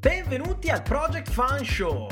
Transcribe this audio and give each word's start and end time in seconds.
Benvenuti 0.00 0.68
al 0.68 0.82
Project 0.82 1.30
Fun 1.30 1.64
Show! 1.64 2.08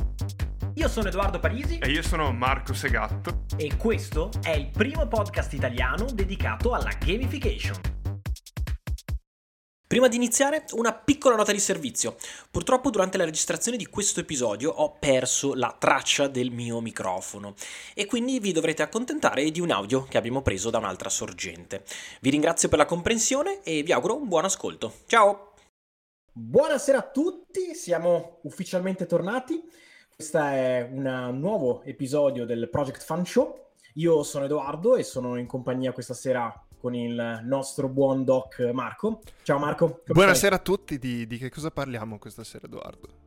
Io 0.74 0.88
sono 0.88 1.08
Edoardo 1.08 1.38
Parisi 1.38 1.78
E 1.78 1.90
io 1.90 2.02
sono 2.02 2.32
Marco 2.32 2.72
Segatto. 2.74 3.44
e 3.56 3.76
questo 3.76 4.30
è 4.42 4.50
il 4.50 4.70
primo 4.70 5.06
podcast 5.06 5.52
italiano 5.52 6.06
dedicato 6.12 6.72
alla 6.72 6.90
gamification. 6.98 7.78
Prima 9.86 10.08
di 10.08 10.16
iniziare, 10.16 10.64
una 10.72 10.92
piccola 10.92 11.36
nota 11.36 11.52
di 11.52 11.60
servizio. 11.60 12.16
Purtroppo 12.50 12.90
durante 12.90 13.18
la 13.18 13.24
registrazione 13.24 13.76
di 13.76 13.86
questo 13.86 14.20
episodio 14.20 14.70
ho 14.70 14.96
perso 14.98 15.54
la 15.54 15.76
traccia 15.78 16.26
del 16.26 16.50
mio 16.50 16.80
microfono 16.80 17.54
e 17.94 18.06
quindi 18.06 18.40
vi 18.40 18.50
dovrete 18.52 18.82
accontentare 18.82 19.50
di 19.50 19.60
un 19.60 19.70
audio 19.70 20.04
che 20.04 20.16
abbiamo 20.16 20.42
preso 20.42 20.70
da 20.70 20.78
un'altra 20.78 21.10
sorgente. 21.10 21.84
Vi 22.20 22.30
ringrazio 22.30 22.68
per 22.68 22.78
la 22.78 22.86
comprensione 22.86 23.62
e 23.62 23.82
vi 23.82 23.92
auguro 23.92 24.16
un 24.16 24.26
buon 24.26 24.46
ascolto. 24.46 24.94
Ciao! 25.06 25.53
Buonasera 26.36 26.98
a 26.98 27.10
tutti, 27.12 27.76
siamo 27.76 28.40
ufficialmente 28.42 29.06
tornati. 29.06 29.62
Questo 30.12 30.38
è 30.38 30.88
un 30.90 31.38
nuovo 31.38 31.84
episodio 31.84 32.44
del 32.44 32.68
Project 32.68 33.04
Fun 33.04 33.24
Show. 33.24 33.68
Io 33.94 34.24
sono 34.24 34.46
Edoardo 34.46 34.96
e 34.96 35.04
sono 35.04 35.36
in 35.36 35.46
compagnia 35.46 35.92
questa 35.92 36.12
sera 36.12 36.52
con 36.76 36.92
il 36.92 37.42
nostro 37.44 37.88
buon 37.88 38.24
doc 38.24 38.58
Marco. 38.72 39.20
Ciao 39.44 39.60
Marco. 39.60 39.86
come 39.86 40.00
stai? 40.02 40.14
Buonasera 40.14 40.56
a 40.56 40.58
tutti, 40.58 40.98
di, 40.98 41.24
di 41.28 41.38
che 41.38 41.50
cosa 41.50 41.70
parliamo 41.70 42.18
questa 42.18 42.42
sera 42.42 42.66
Edoardo? 42.66 43.22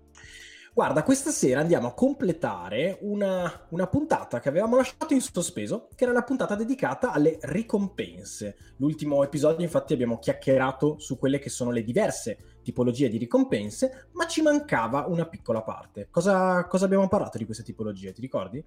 Guarda, 0.74 1.02
questa 1.02 1.32
sera 1.32 1.62
andiamo 1.62 1.88
a 1.88 1.94
completare 1.94 2.98
una, 3.02 3.68
una 3.70 3.88
puntata 3.88 4.42
che 4.42 4.50
avevamo 4.50 4.76
lasciato 4.76 5.14
in 5.14 5.22
sospeso, 5.22 5.88
che 5.96 6.04
era 6.04 6.14
la 6.14 6.24
puntata 6.24 6.56
dedicata 6.56 7.14
alle 7.14 7.40
ricompense. 7.42 8.58
L'ultimo 8.78 9.24
episodio, 9.24 9.64
infatti, 9.64 9.94
abbiamo 9.94 10.20
chiacchierato 10.20 11.00
su 11.00 11.18
quelle 11.18 11.40
che 11.40 11.50
sono 11.50 11.72
le 11.72 11.84
diverse 11.84 12.57
tipologie 12.68 13.08
di 13.08 13.18
ricompense, 13.18 14.10
ma 14.12 14.28
ci 14.28 14.42
mancava 14.42 15.06
una 15.08 15.26
piccola 15.26 15.62
parte. 15.62 16.10
Cosa, 16.12 16.66
cosa 16.66 16.84
abbiamo 16.84 17.08
parlato 17.08 17.38
di 17.38 17.46
queste 17.46 17.64
tipologie, 17.64 18.12
ti 18.12 18.20
ricordi? 18.20 18.62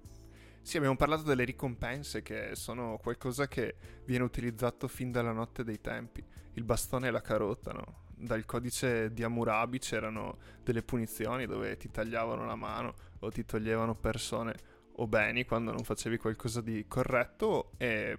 Sì, 0.63 0.77
abbiamo 0.77 0.95
parlato 0.95 1.21
delle 1.21 1.43
ricompense 1.43 2.23
che 2.23 2.51
sono 2.53 2.97
qualcosa 2.99 3.47
che 3.47 3.75
viene 4.05 4.23
utilizzato 4.23 4.87
fin 4.87 5.11
dalla 5.11 5.31
notte 5.31 5.63
dei 5.63 5.79
tempi. 5.79 6.23
Il 6.53 6.63
bastone 6.63 7.09
e 7.09 7.11
la 7.11 7.21
carota, 7.21 7.71
no? 7.73 8.05
Dal 8.15 8.43
codice 8.45 9.13
di 9.13 9.21
Hammurabi 9.21 9.77
c'erano 9.77 10.37
delle 10.63 10.81
punizioni 10.81 11.45
dove 11.45 11.77
ti 11.77 11.91
tagliavano 11.91 12.45
la 12.45 12.55
mano 12.55 12.93
o 13.19 13.29
ti 13.29 13.45
toglievano 13.45 13.95
persone 13.95 14.55
o 14.95 15.07
beni 15.07 15.45
quando 15.45 15.71
non 15.71 15.83
facevi 15.83 16.17
qualcosa 16.17 16.61
di 16.61 16.85
corretto 16.87 17.71
e 17.77 18.17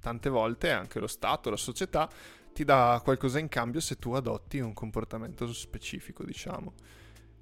tante 0.00 0.28
volte 0.28 0.70
anche 0.70 0.98
lo 0.98 1.06
Stato, 1.06 1.48
la 1.50 1.56
società 1.56 2.08
ti 2.52 2.64
dà 2.64 3.00
qualcosa 3.02 3.38
in 3.38 3.48
cambio 3.48 3.80
se 3.80 3.96
tu 3.98 4.12
adotti 4.12 4.58
un 4.58 4.72
comportamento 4.72 5.50
specifico, 5.52 6.24
diciamo. 6.24 6.74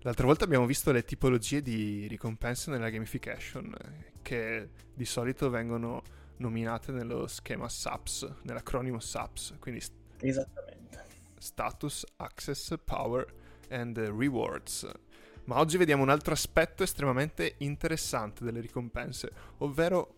L'altra 0.01 0.27
volta 0.27 0.45
abbiamo 0.45 0.65
visto 0.65 0.93
le 0.93 1.05
tipologie 1.05 1.61
di 1.61 2.07
ricompense 2.07 2.71
nella 2.71 2.89
gamification, 2.89 3.77
che 4.23 4.71
di 4.95 5.05
solito 5.05 5.51
vengono 5.51 6.03
nominate 6.37 6.91
nello 6.91 7.27
schema 7.27 7.69
SAPS, 7.69 8.33
nell'acronimo 8.43 8.99
SAPS, 8.99 9.57
quindi 9.59 9.81
st- 9.81 9.93
Esattamente. 10.21 11.05
Status, 11.39 12.05
Access, 12.17 12.75
Power 12.83 13.27
and 13.69 13.99
Rewards. 13.99 14.91
Ma 15.45 15.59
oggi 15.59 15.77
vediamo 15.77 16.03
un 16.03 16.11
altro 16.11 16.33
aspetto 16.33 16.83
estremamente 16.83 17.57
interessante 17.59 18.45
delle 18.45 18.61
ricompense, 18.61 19.31
ovvero 19.59 20.17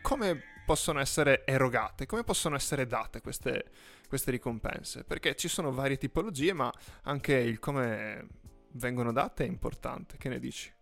come 0.00 0.40
possono 0.64 1.00
essere 1.00 1.44
erogate, 1.46 2.06
come 2.06 2.24
possono 2.24 2.56
essere 2.56 2.86
date 2.86 3.20
queste, 3.20 3.64
queste 4.08 4.30
ricompense, 4.30 5.04
perché 5.04 5.34
ci 5.36 5.48
sono 5.48 5.72
varie 5.72 5.98
tipologie, 5.98 6.52
ma 6.52 6.72
anche 7.02 7.34
il 7.34 7.58
come 7.58 8.26
vengono 8.72 9.12
date 9.12 9.44
è 9.44 9.48
importante. 9.48 10.16
Che 10.16 10.28
ne 10.28 10.38
dici? 10.38 10.72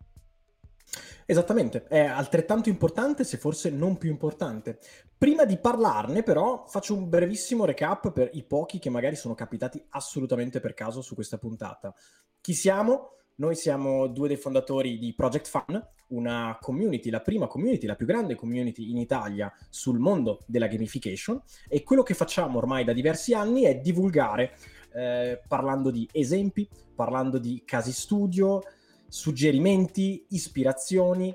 Esattamente, 1.25 1.87
è 1.87 2.01
altrettanto 2.01 2.69
importante, 2.69 3.25
se 3.25 3.39
forse 3.39 3.70
non 3.70 3.97
più 3.97 4.11
importante. 4.11 4.79
Prima 5.17 5.45
di 5.45 5.57
parlarne, 5.57 6.23
però, 6.23 6.67
faccio 6.67 6.95
un 6.95 7.08
brevissimo 7.08 7.64
recap 7.64 8.13
per 8.13 8.30
i 8.35 8.42
pochi 8.42 8.79
che 8.79 8.91
magari 8.91 9.17
sono 9.17 9.35
capitati 9.35 9.83
assolutamente 9.91 10.61
per 10.61 10.74
caso 10.74 11.01
su 11.01 11.14
questa 11.14 11.39
puntata. 11.39 11.95
Chi 12.41 12.55
siamo? 12.55 13.18
Noi 13.37 13.55
siamo 13.55 14.09
due 14.09 14.29
dei 14.29 14.37
fondatori 14.37 14.98
di 14.98 15.15
Project 15.15 15.48
Fun, 15.48 15.89
una 16.09 16.59
community, 16.61 17.09
la 17.09 17.20
prima 17.20 17.47
community, 17.47 17.87
la 17.87 17.95
più 17.95 18.07
grande 18.07 18.35
community 18.35 18.91
in 18.91 18.98
Italia 18.98 19.53
sul 19.70 19.98
mondo 19.98 20.43
della 20.47 20.67
gamification. 20.67 21.41
E 21.69 21.83
quello 21.83 22.03
che 22.03 22.15
facciamo 22.15 22.59
ormai 22.59 22.85
da 22.85 22.92
diversi 22.92 23.33
anni 23.33 23.63
è 23.63 23.79
divulgare 23.79 24.57
eh, 24.95 25.41
parlando 25.48 25.91
di 25.91 26.07
esempi, 26.13 26.69
parlando 26.95 27.39
di 27.39 27.63
casi 27.65 27.92
studio, 27.92 28.61
suggerimenti, 29.09 30.27
ispirazioni, 30.31 31.35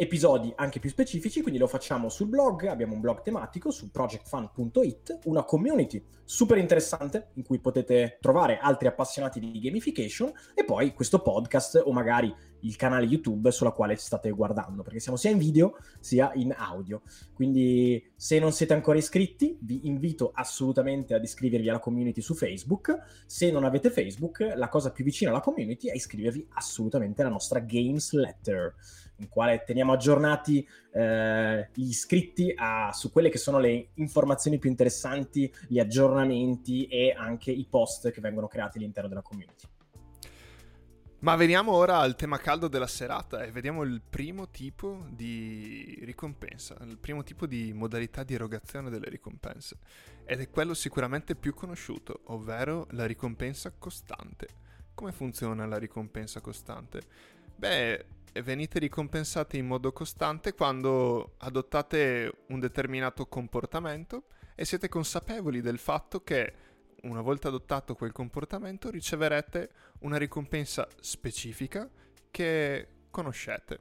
episodi 0.00 0.52
anche 0.54 0.78
più 0.78 0.88
specifici, 0.90 1.42
quindi 1.42 1.58
lo 1.58 1.66
facciamo 1.66 2.08
sul 2.08 2.28
blog, 2.28 2.66
abbiamo 2.66 2.94
un 2.94 3.00
blog 3.00 3.20
tematico 3.22 3.72
su 3.72 3.90
projectfun.it, 3.90 5.18
una 5.24 5.42
community 5.42 6.00
super 6.24 6.56
interessante 6.56 7.30
in 7.34 7.42
cui 7.42 7.58
potete 7.58 8.18
trovare 8.20 8.58
altri 8.58 8.86
appassionati 8.86 9.40
di 9.40 9.58
gamification 9.58 10.30
e 10.54 10.64
poi 10.64 10.94
questo 10.94 11.20
podcast 11.20 11.82
o 11.84 11.92
magari 11.92 12.32
il 12.60 12.76
canale 12.76 13.06
YouTube 13.06 13.50
sulla 13.50 13.72
quale 13.72 13.96
ci 13.96 14.04
state 14.04 14.30
guardando, 14.30 14.82
perché 14.82 15.00
siamo 15.00 15.16
sia 15.16 15.30
in 15.30 15.38
video 15.38 15.76
sia 15.98 16.30
in 16.34 16.54
audio. 16.56 17.02
Quindi 17.34 18.12
se 18.14 18.38
non 18.38 18.52
siete 18.52 18.74
ancora 18.74 18.98
iscritti, 18.98 19.58
vi 19.62 19.88
invito 19.88 20.30
assolutamente 20.32 21.14
ad 21.14 21.24
iscrivervi 21.24 21.68
alla 21.68 21.80
community 21.80 22.20
su 22.20 22.34
Facebook. 22.34 22.96
Se 23.26 23.50
non 23.50 23.64
avete 23.64 23.90
Facebook, 23.90 24.52
la 24.54 24.68
cosa 24.68 24.92
più 24.92 25.02
vicina 25.02 25.30
alla 25.30 25.40
community 25.40 25.88
è 25.88 25.94
iscrivervi 25.94 26.46
assolutamente 26.52 27.22
alla 27.22 27.30
nostra 27.30 27.58
Games 27.58 28.12
Letter, 28.12 28.74
in 29.18 29.28
quale 29.28 29.62
teniamo 29.64 29.92
aggiornati 29.92 30.66
eh, 30.92 31.68
gli 31.74 31.88
iscritti 31.88 32.52
a- 32.56 32.92
su 32.92 33.12
quelle 33.12 33.30
che 33.30 33.38
sono 33.38 33.58
le 33.58 33.90
informazioni 33.94 34.58
più 34.58 34.70
interessanti, 34.70 35.52
gli 35.68 35.78
aggiornamenti 35.78 36.86
e 36.86 37.14
anche 37.16 37.50
i 37.50 37.66
post 37.68 38.10
che 38.10 38.20
vengono 38.20 38.48
creati 38.48 38.78
all'interno 38.78 39.08
della 39.08 39.22
community. 39.22 39.66
Ma 41.20 41.34
veniamo 41.34 41.72
ora 41.72 41.98
al 41.98 42.14
tema 42.14 42.38
caldo 42.38 42.68
della 42.68 42.86
serata 42.86 43.42
e 43.42 43.50
vediamo 43.50 43.82
il 43.82 44.00
primo 44.08 44.50
tipo 44.50 45.04
di 45.10 45.98
ricompensa, 46.02 46.76
il 46.82 46.96
primo 46.96 47.24
tipo 47.24 47.44
di 47.46 47.72
modalità 47.72 48.22
di 48.22 48.34
erogazione 48.34 48.88
delle 48.88 49.08
ricompense. 49.08 49.78
Ed 50.24 50.40
è 50.40 50.48
quello 50.48 50.74
sicuramente 50.74 51.34
più 51.34 51.54
conosciuto, 51.54 52.20
ovvero 52.26 52.86
la 52.90 53.04
ricompensa 53.04 53.72
costante. 53.76 54.46
Come 54.94 55.10
funziona 55.10 55.66
la 55.66 55.76
ricompensa 55.76 56.40
costante? 56.40 57.02
Beh, 57.56 58.04
venite 58.42 58.78
ricompensati 58.78 59.58
in 59.58 59.66
modo 59.66 59.92
costante 59.92 60.54
quando 60.54 61.34
adottate 61.38 62.32
un 62.48 62.60
determinato 62.60 63.26
comportamento 63.26 64.24
e 64.54 64.64
siete 64.64 64.88
consapevoli 64.88 65.60
del 65.60 65.78
fatto 65.78 66.22
che 66.22 66.52
una 67.02 67.20
volta 67.20 67.48
adottato 67.48 67.94
quel 67.94 68.12
comportamento 68.12 68.90
riceverete 68.90 69.70
una 70.00 70.16
ricompensa 70.16 70.86
specifica 71.00 71.88
che 72.30 72.88
conoscete. 73.10 73.80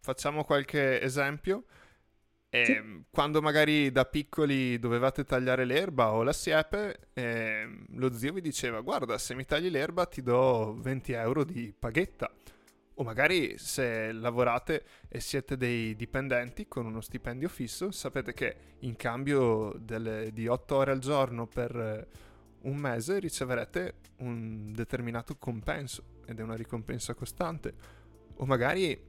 Facciamo 0.00 0.44
qualche 0.44 1.00
esempio. 1.00 1.64
Ehm, 2.50 3.04
Quando 3.10 3.40
magari 3.40 3.90
da 3.92 4.04
piccoli 4.04 4.78
dovevate 4.78 5.24
tagliare 5.24 5.64
l'erba 5.64 6.12
o 6.12 6.22
la 6.22 6.32
siepe, 6.32 7.10
ehm, 7.12 7.86
lo 7.96 8.12
zio 8.12 8.32
vi 8.32 8.40
diceva: 8.40 8.80
Guarda, 8.80 9.18
se 9.18 9.34
mi 9.34 9.44
tagli 9.44 9.68
l'erba 9.68 10.06
ti 10.06 10.22
do 10.22 10.74
20 10.78 11.12
euro 11.12 11.44
di 11.44 11.72
paghetta. 11.76 12.30
O 13.00 13.02
magari 13.02 13.56
se 13.56 14.12
lavorate 14.12 14.84
e 15.08 15.20
siete 15.20 15.56
dei 15.56 15.96
dipendenti 15.96 16.68
con 16.68 16.84
uno 16.84 17.00
stipendio 17.00 17.48
fisso, 17.48 17.90
sapete 17.90 18.34
che 18.34 18.56
in 18.80 18.94
cambio 18.96 19.74
delle- 19.78 20.30
di 20.34 20.46
8 20.46 20.76
ore 20.76 20.90
al 20.90 20.98
giorno 20.98 21.46
per 21.46 21.74
eh, 21.74 22.06
un 22.68 22.76
mese 22.76 23.18
riceverete 23.18 23.94
un 24.18 24.74
determinato 24.74 25.34
compenso 25.36 26.20
ed 26.26 26.40
è 26.40 26.42
una 26.42 26.56
ricompensa 26.56 27.14
costante. 27.14 27.72
O 28.36 28.44
magari, 28.44 29.02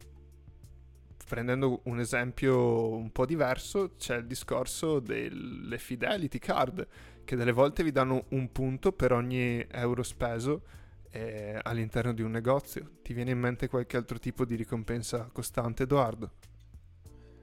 prendendo 1.28 1.82
un 1.84 2.00
esempio 2.00 2.96
un 2.96 3.12
po' 3.12 3.26
diverso, 3.26 3.96
c'è 3.98 4.16
il 4.16 4.26
discorso 4.26 5.02
delle 5.02 5.78
fidelity 5.78 6.40
card, 6.40 6.88
che 7.26 7.36
delle 7.36 7.52
volte 7.52 7.84
vi 7.84 7.92
danno 7.92 8.24
un 8.30 8.54
punto 8.54 8.94
per 8.94 9.12
ogni 9.12 9.66
euro 9.70 10.02
speso 10.02 10.80
eh, 11.12 11.60
all'interno 11.62 12.14
di 12.14 12.22
un 12.22 12.32
negozio. 12.32 12.90
Ti 13.02 13.14
viene 13.14 13.32
in 13.32 13.40
mente 13.40 13.68
qualche 13.68 13.98
altro 13.98 14.18
tipo 14.18 14.46
di 14.46 14.56
ricompensa 14.56 15.30
costante, 15.32 15.84
Edoardo? 15.84 16.32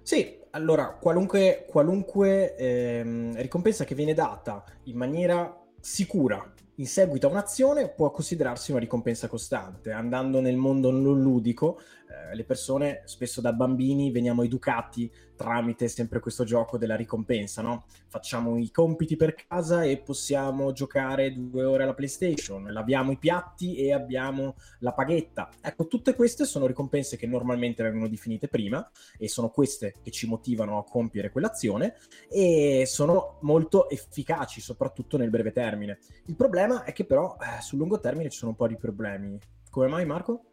Sì, 0.02 0.38
allora, 0.50 0.94
qualunque, 0.94 1.66
qualunque 1.68 2.56
ehm, 2.56 3.36
ricompensa 3.40 3.84
che 3.84 3.94
viene 3.94 4.14
data 4.14 4.64
in 4.84 4.96
maniera 4.96 5.54
sicura 5.80 6.52
in 6.78 6.86
seguito 6.86 7.26
a 7.26 7.30
un'azione 7.30 7.88
può 7.88 8.10
considerarsi 8.10 8.70
una 8.70 8.80
ricompensa 8.80 9.28
costante. 9.28 9.90
Andando 9.90 10.40
nel 10.40 10.56
mondo 10.56 10.90
non 10.90 11.20
ludico, 11.20 11.80
eh, 12.08 12.34
le 12.34 12.44
persone 12.44 13.02
spesso 13.04 13.40
da 13.40 13.52
bambini 13.52 14.10
veniamo 14.10 14.42
educati 14.42 15.10
tramite 15.38 15.86
sempre 15.86 16.18
questo 16.18 16.42
gioco 16.42 16.76
della 16.76 16.96
ricompensa, 16.96 17.62
no? 17.62 17.84
Facciamo 18.08 18.58
i 18.58 18.70
compiti 18.70 19.14
per 19.14 19.34
casa 19.34 19.84
e 19.84 19.98
possiamo 19.98 20.72
giocare 20.72 21.32
due 21.32 21.64
ore 21.64 21.84
alla 21.84 21.94
PlayStation, 21.94 22.64
laviamo 22.64 23.12
i 23.12 23.18
piatti 23.18 23.76
e 23.76 23.92
abbiamo 23.92 24.56
la 24.80 24.92
paghetta. 24.92 25.48
Ecco, 25.62 25.86
tutte 25.86 26.14
queste 26.14 26.44
sono 26.44 26.66
ricompense 26.66 27.16
che 27.16 27.28
normalmente 27.28 27.84
vengono 27.84 28.08
definite 28.08 28.48
prima 28.48 28.90
e 29.16 29.28
sono 29.28 29.50
queste 29.50 29.94
che 30.02 30.10
ci 30.10 30.26
motivano 30.26 30.78
a 30.78 30.84
compiere 30.84 31.30
quell'azione 31.30 31.94
e 32.28 32.84
sono 32.86 33.38
molto 33.42 33.88
efficaci, 33.88 34.60
soprattutto 34.60 35.16
nel 35.16 35.30
breve 35.30 35.52
termine. 35.52 35.98
Il 36.26 36.34
problema 36.34 36.82
è 36.82 36.92
che 36.92 37.04
però 37.04 37.36
eh, 37.40 37.60
sul 37.60 37.78
lungo 37.78 38.00
termine 38.00 38.28
ci 38.28 38.38
sono 38.38 38.50
un 38.50 38.56
po' 38.56 38.66
di 38.66 38.76
problemi. 38.76 39.38
Come 39.70 39.86
mai 39.86 40.04
Marco? 40.04 40.47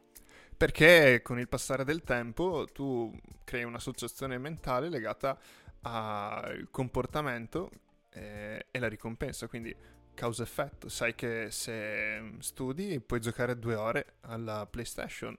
Perché 0.58 1.22
con 1.22 1.38
il 1.40 1.50
passare 1.50 1.84
del 1.84 2.04
tempo 2.04 2.66
tu 2.72 3.14
crei 3.44 3.64
un'associazione 3.64 4.38
mentale 4.38 4.90
legata 4.90 5.38
al 5.82 6.68
comportamento 6.72 7.70
eh, 8.12 8.66
e 8.72 8.80
la 8.80 8.88
ricompensa, 8.88 9.48
quindi 9.48 9.76
causa-effetto. 10.14 10.90
Sai 10.90 11.14
che 11.14 11.48
se 11.52 12.38
studi 12.40 13.00
puoi 13.02 13.20
giocare 13.20 13.60
due 13.60 13.76
ore 13.76 14.16
alla 14.22 14.66
PlayStation 14.66 15.36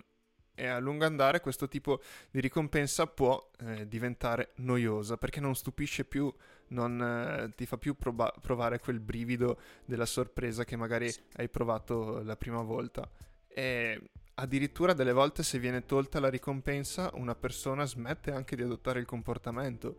e 0.59 0.67
a 0.67 0.79
lungo 0.79 1.05
andare 1.05 1.41
questo 1.41 1.69
tipo 1.69 2.01
di 2.31 2.41
ricompensa 2.41 3.07
può 3.07 3.51
eh, 3.61 3.87
diventare 3.87 4.53
noiosa 4.57 5.19
perché 5.19 5.39
non 5.39 5.55
stupisce 5.55 6.05
più, 6.05 6.33
non 6.69 7.01
eh, 7.01 7.55
ti 7.55 7.67
fa 7.67 7.77
più 7.77 7.95
proba- 7.95 8.33
provare 8.41 8.79
quel 8.79 8.99
brivido 9.01 9.59
della 9.85 10.07
sorpresa 10.07 10.65
che 10.65 10.77
magari 10.77 11.13
hai 11.35 11.49
provato 11.49 12.23
la 12.23 12.37
prima 12.37 12.63
volta. 12.63 13.09
E 13.49 14.01
addirittura 14.39 14.93
delle 14.93 15.13
volte 15.13 15.43
se 15.43 15.59
viene 15.59 15.85
tolta 15.85 16.21
la 16.21 16.29
ricompensa 16.29 17.11
una 17.15 17.35
persona 17.35 17.87
smette 17.87 18.33
anche 18.33 18.57
di 18.57 18.63
adottare 18.63 19.01
il 19.01 19.07
comportamento 19.07 19.97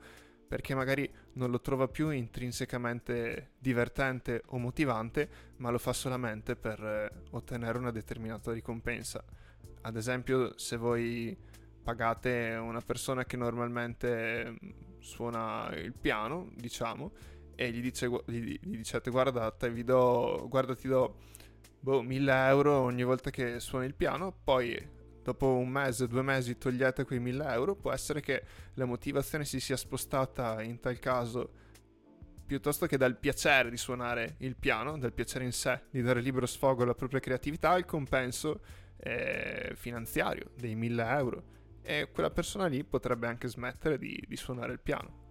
perché 0.47 0.75
magari 0.75 1.11
non 1.33 1.49
lo 1.49 1.59
trova 1.59 1.87
più 1.87 2.09
intrinsecamente 2.09 3.51
divertente 3.57 4.43
o 4.47 4.57
motivante 4.57 5.29
ma 5.57 5.69
lo 5.69 5.77
fa 5.77 5.91
solamente 5.91 6.55
per 6.55 6.81
eh, 6.81 7.11
ottenere 7.31 7.77
una 7.77 7.91
determinata 7.91 8.53
ricompensa. 8.53 9.23
Ad 9.81 9.97
esempio 9.97 10.57
se 10.57 10.77
voi 10.77 11.37
pagate 11.83 12.57
una 12.61 12.81
persona 12.81 13.25
che 13.25 13.37
normalmente 13.37 14.51
mm, 14.51 14.69
suona 14.99 15.69
il 15.75 15.93
piano 15.93 16.49
diciamo 16.55 17.11
e 17.55 17.71
gli, 17.71 17.81
dice, 17.81 18.07
gli, 18.25 18.57
gli 18.61 18.77
dicete 18.77 19.09
guarda 19.09 19.51
te 19.51 19.69
vi 19.69 19.83
do 19.83 20.45
guarda 20.47 20.75
ti 20.75 20.87
do 20.87 21.17
boh, 21.79 22.01
1000 22.01 22.47
euro 22.47 22.81
ogni 22.81 23.03
volta 23.03 23.29
che 23.29 23.59
suoni 23.59 23.85
il 23.85 23.95
piano, 23.95 24.33
poi 24.43 24.95
dopo 25.23 25.55
un 25.55 25.67
mese, 25.67 26.07
due 26.07 26.21
mesi 26.21 26.57
togliete 26.57 27.03
quei 27.03 27.19
1000 27.19 27.51
euro, 27.51 27.75
può 27.75 27.91
essere 27.91 28.21
che 28.21 28.43
la 28.75 28.85
motivazione 28.85 29.45
si 29.45 29.59
sia 29.59 29.75
spostata 29.75 30.61
in 30.61 30.79
tal 30.79 30.99
caso 30.99 31.65
piuttosto 32.47 32.85
che 32.85 32.95
dal 32.95 33.17
piacere 33.17 33.69
di 33.69 33.75
suonare 33.75 34.35
il 34.39 34.55
piano, 34.55 34.97
dal 34.97 35.11
piacere 35.11 35.43
in 35.43 35.51
sé 35.51 35.81
di 35.89 36.01
dare 36.01 36.21
libero 36.21 36.45
sfogo 36.45 36.83
alla 36.83 36.95
propria 36.95 37.19
creatività, 37.19 37.75
il 37.77 37.83
compenso 37.83 38.61
eh, 38.99 39.73
finanziario 39.75 40.51
dei 40.55 40.73
1000 40.75 41.07
euro. 41.09 41.43
E 41.81 42.09
quella 42.11 42.31
persona 42.31 42.67
lì 42.67 42.85
potrebbe 42.85 43.27
anche 43.27 43.49
smettere 43.49 43.97
di, 43.97 44.21
di 44.25 44.35
suonare 44.37 44.71
il 44.71 44.79
piano. 44.79 45.26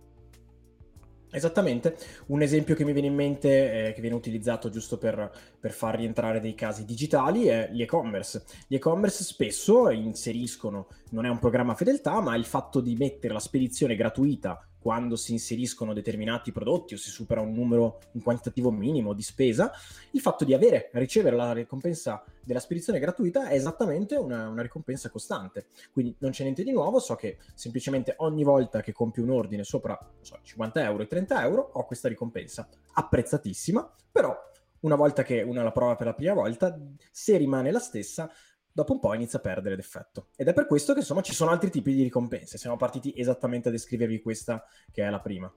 Esattamente, 1.31 1.97
un 2.27 2.41
esempio 2.41 2.75
che 2.75 2.85
mi 2.85 2.93
viene 2.93 3.09
in 3.09 3.15
mente, 3.15 3.89
eh, 3.89 3.93
che 3.93 4.01
viene 4.01 4.17
utilizzato 4.17 4.71
giusto 4.71 4.97
per, 4.97 5.31
per, 5.59 5.73
far 5.73 5.97
rientrare 5.97 6.41
dei 6.41 6.55
casi 6.55 6.85
digitali, 6.85 7.47
è 7.47 7.69
gli 7.73 7.83
e-commerce. 7.83 8.45
Gli 8.67 8.77
e-commerce 8.77 9.25
spesso 9.25 9.91
inseriscono, 9.91 10.87
non 11.11 11.27
è 11.27 11.29
un 11.29 11.39
programma 11.39 11.75
fedeltà, 11.75 12.21
ma 12.21 12.37
il 12.37 12.45
fatto 12.45 12.81
di 12.81 12.95
mettere 12.97 13.33
la 13.33 13.41
spedizione 13.41 13.97
gratuita 13.97 14.67
quando 14.87 15.17
si 15.17 15.33
inseriscono 15.33 15.93
determinati 15.93 16.53
prodotti 16.53 16.95
o 16.95 16.97
si 16.97 17.11
supera 17.11 17.41
un 17.41 17.53
numero, 17.53 17.99
un 18.13 18.23
quantitativo 18.23 18.71
minimo 18.71 19.15
di 19.15 19.23
spesa, 19.23 19.73
il 20.13 20.21
fatto 20.21 20.45
di 20.45 20.55
avere, 20.55 20.91
ricevere 20.93 21.35
la 21.35 21.53
ricompensa 21.53 22.23
della 22.41 22.61
spedizione 22.61 23.01
gratuita 23.01 23.49
è 23.49 23.55
esattamente 23.55 24.15
una, 24.15 24.49
una, 24.49 24.63
ricompensa 24.63 25.11
costante. 25.11 25.67
Quindi 25.91 26.15
non 26.21 26.31
c'è 26.31 26.45
niente 26.45 26.63
di 26.63 26.71
nuovo, 26.71 27.01
so 27.01 27.17
che 27.17 27.39
semplicemente 27.55 28.15
ogni 28.19 28.45
volta 28.45 28.81
che 28.81 28.93
compio 28.93 29.25
un 29.25 29.31
ordine 29.31 29.65
sopra 29.65 29.99
so, 30.21 30.39
50 30.41 30.85
euro 30.85 31.03
e 31.03 31.09
30 31.09 31.43
euro 31.43 31.69
ho 31.73 31.85
questa 31.85 32.07
ricompensa 32.07 32.69
apprezzatissima, 32.93 33.93
però 34.13 34.39
una 34.81 34.95
volta 34.95 35.25
che 35.25 35.43
una 35.43 35.65
la 35.65 35.73
prova 35.73 35.97
per 35.97 36.07
la 36.07 36.15
prima 36.15 36.35
volta, 36.35 36.79
se 37.11 37.37
rimane 37.37 37.73
la 37.73 37.81
stessa, 37.81 38.31
dopo 38.77 38.93
un 38.93 39.01
po' 39.01 39.15
inizia 39.15 39.39
a 39.39 39.41
perdere 39.41 39.75
d'effetto. 39.75 40.29
Ed 40.37 40.49
è 40.49 40.53
per 40.53 40.67
questo 40.67 40.93
che 40.93 40.99
insomma 40.99 41.23
ci 41.23 41.33
sono 41.33 41.51
altri 41.51 41.71
tipi 41.71 41.95
di 41.95 42.03
ricompense. 42.03 42.59
Siamo 42.59 42.77
partiti 42.77 43.15
esattamente 43.17 43.69
a 43.69 43.71
descrivervi 43.71 44.21
questa 44.21 44.63
che 44.93 45.03
è 45.03 45.09
la 45.09 45.21
prima. 45.21 45.51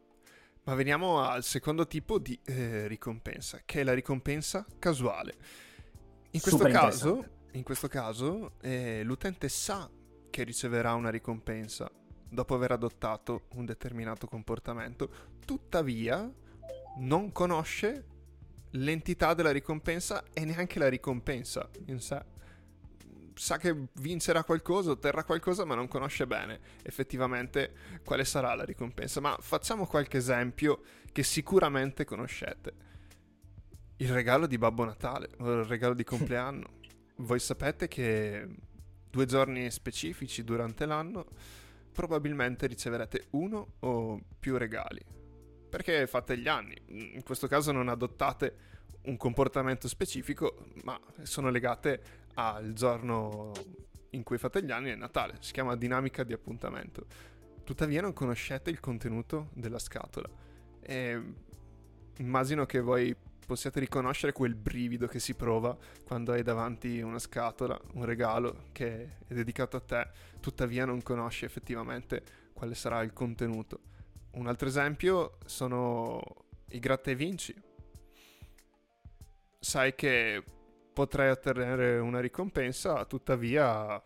Ma 0.64 0.74
veniamo 0.74 1.20
al 1.20 1.44
secondo 1.44 1.86
tipo 1.86 2.18
di 2.18 2.40
eh, 2.46 2.88
ricompensa, 2.88 3.60
che 3.66 3.82
è 3.82 3.84
la 3.84 3.94
ricompensa 3.94 4.66
casuale. 4.80 5.36
In 6.32 6.40
questo 6.40 6.66
caso, 6.70 7.26
in 7.52 7.64
questo 7.64 7.90
caso 7.90 8.54
eh, 8.62 9.04
l'utente 9.04 9.50
sa 9.50 9.90
che 10.30 10.44
riceverà 10.44 10.94
una 10.94 11.10
ricompensa 11.10 11.92
dopo 12.30 12.56
aver 12.56 12.72
adottato 12.72 13.48
un 13.56 13.66
determinato 13.66 14.28
comportamento, 14.28 15.10
tuttavia 15.46 16.32
non 17.00 17.34
conosce 17.34 18.06
l'entità 18.74 19.34
della 19.34 19.52
ricompensa 19.52 20.24
e 20.32 20.46
neanche 20.46 20.80
la 20.80 20.88
ricompensa 20.88 21.70
in 21.88 22.00
sé 22.00 22.38
sa 23.40 23.58
che 23.58 23.74
vincerà 23.94 24.44
qualcosa, 24.44 24.92
otterrà 24.92 25.24
qualcosa, 25.24 25.64
ma 25.64 25.74
non 25.74 25.88
conosce 25.88 26.28
bene 26.28 26.60
effettivamente 26.84 27.72
quale 28.04 28.26
sarà 28.26 28.54
la 28.54 28.66
ricompensa. 28.66 29.22
Ma 29.22 29.38
facciamo 29.40 29.88
qualche 29.88 30.18
esempio 30.18 30.82
che 31.14 31.24
sicuramente 31.24 32.04
conoscete. 32.04 32.74
Il 33.96 34.12
regalo 34.12 34.46
di 34.46 34.58
Babbo 34.58 34.84
Natale 34.84 35.30
o 35.38 35.60
il 35.60 35.64
regalo 35.64 35.94
di 35.94 36.04
compleanno. 36.06 36.80
Voi 37.16 37.40
sapete 37.40 37.88
che 37.88 38.46
due 39.10 39.26
giorni 39.26 39.72
specifici 39.72 40.44
durante 40.44 40.86
l'anno 40.86 41.26
probabilmente 41.94 42.68
riceverete 42.68 43.28
uno 43.32 43.76
o 43.80 44.20
più 44.38 44.58
regali. 44.58 45.02
Perché 45.70 46.08
fate 46.08 46.38
gli 46.38 46.50
anni. 46.50 46.76
In 47.16 47.24
questo 47.24 47.48
caso 47.48 47.72
non 47.72 47.88
adottate 47.88 48.68
un 49.04 49.16
comportamento 49.16 49.88
specifico, 49.88 50.66
ma 50.84 51.00
sono 51.22 51.50
legate 51.50 52.19
al 52.36 52.74
giorno 52.74 53.52
in 54.12 54.24
cui 54.24 54.38
fate 54.38 54.64
gli 54.64 54.72
anni 54.72 54.90
è 54.90 54.96
Natale, 54.96 55.38
si 55.40 55.52
chiama 55.52 55.76
dinamica 55.76 56.24
di 56.24 56.34
appuntamento. 56.34 57.06
Tuttavia 57.64 58.02
non 58.02 58.14
conoscete 58.14 58.70
il 58.70 58.80
contenuto 58.80 59.50
della 59.54 59.80
scatola 59.80 60.30
e 60.82 61.22
immagino 62.18 62.66
che 62.66 62.80
voi 62.80 63.16
possiate 63.46 63.80
riconoscere 63.80 64.32
quel 64.32 64.54
brivido 64.54 65.08
che 65.08 65.20
si 65.20 65.34
prova 65.34 65.76
quando 66.04 66.34
hai 66.34 66.44
davanti 66.44 67.02
una 67.02 67.18
scatola, 67.20 67.80
un 67.94 68.06
regalo 68.06 68.66
che 68.72 69.18
è 69.28 69.34
dedicato 69.34 69.78
a 69.78 69.82
te, 69.82 70.10
tuttavia 70.40 70.86
non 70.86 71.02
conosci 71.02 71.46
effettivamente 71.46 72.24
quale 72.54 72.76
sarà 72.76 73.02
il 73.02 73.12
contenuto. 73.14 73.82
Un 74.32 74.48
altro 74.48 74.68
esempio 74.68 75.38
sono 75.46 76.22
i 76.70 76.80
gratta 76.80 77.10
e 77.10 77.16
vinci. 77.16 77.56
Sai 79.60 79.96
che 79.96 80.44
potrei 80.94 81.30
ottenere 81.30 81.98
una 82.00 82.20
ricompensa, 82.20 83.06
tuttavia 83.06 84.02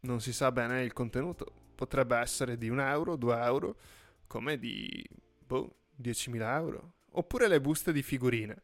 non 0.00 0.20
si 0.20 0.32
sa 0.32 0.50
bene 0.52 0.82
il 0.82 0.92
contenuto. 0.92 1.52
Potrebbe 1.74 2.16
essere 2.16 2.56
di 2.56 2.68
un 2.68 2.80
euro, 2.80 3.16
due 3.16 3.36
euro, 3.40 3.76
come 4.26 4.58
di 4.58 5.04
boh, 5.44 5.76
10.000 6.00 6.40
euro. 6.56 6.92
Oppure 7.12 7.48
le 7.48 7.60
buste 7.60 7.92
di 7.92 8.02
figurine. 8.02 8.62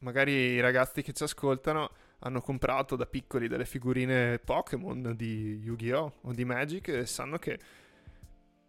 Magari 0.00 0.32
i 0.32 0.60
ragazzi 0.60 1.02
che 1.02 1.12
ci 1.12 1.24
ascoltano 1.24 1.90
hanno 2.20 2.40
comprato 2.40 2.96
da 2.96 3.06
piccoli 3.06 3.48
delle 3.48 3.64
figurine 3.64 4.38
Pokémon 4.38 5.14
di 5.16 5.60
Yu-Gi-Oh! 5.62 6.18
o 6.22 6.32
di 6.32 6.44
Magic 6.44 6.88
e 6.88 7.06
sanno 7.06 7.38
che 7.38 7.58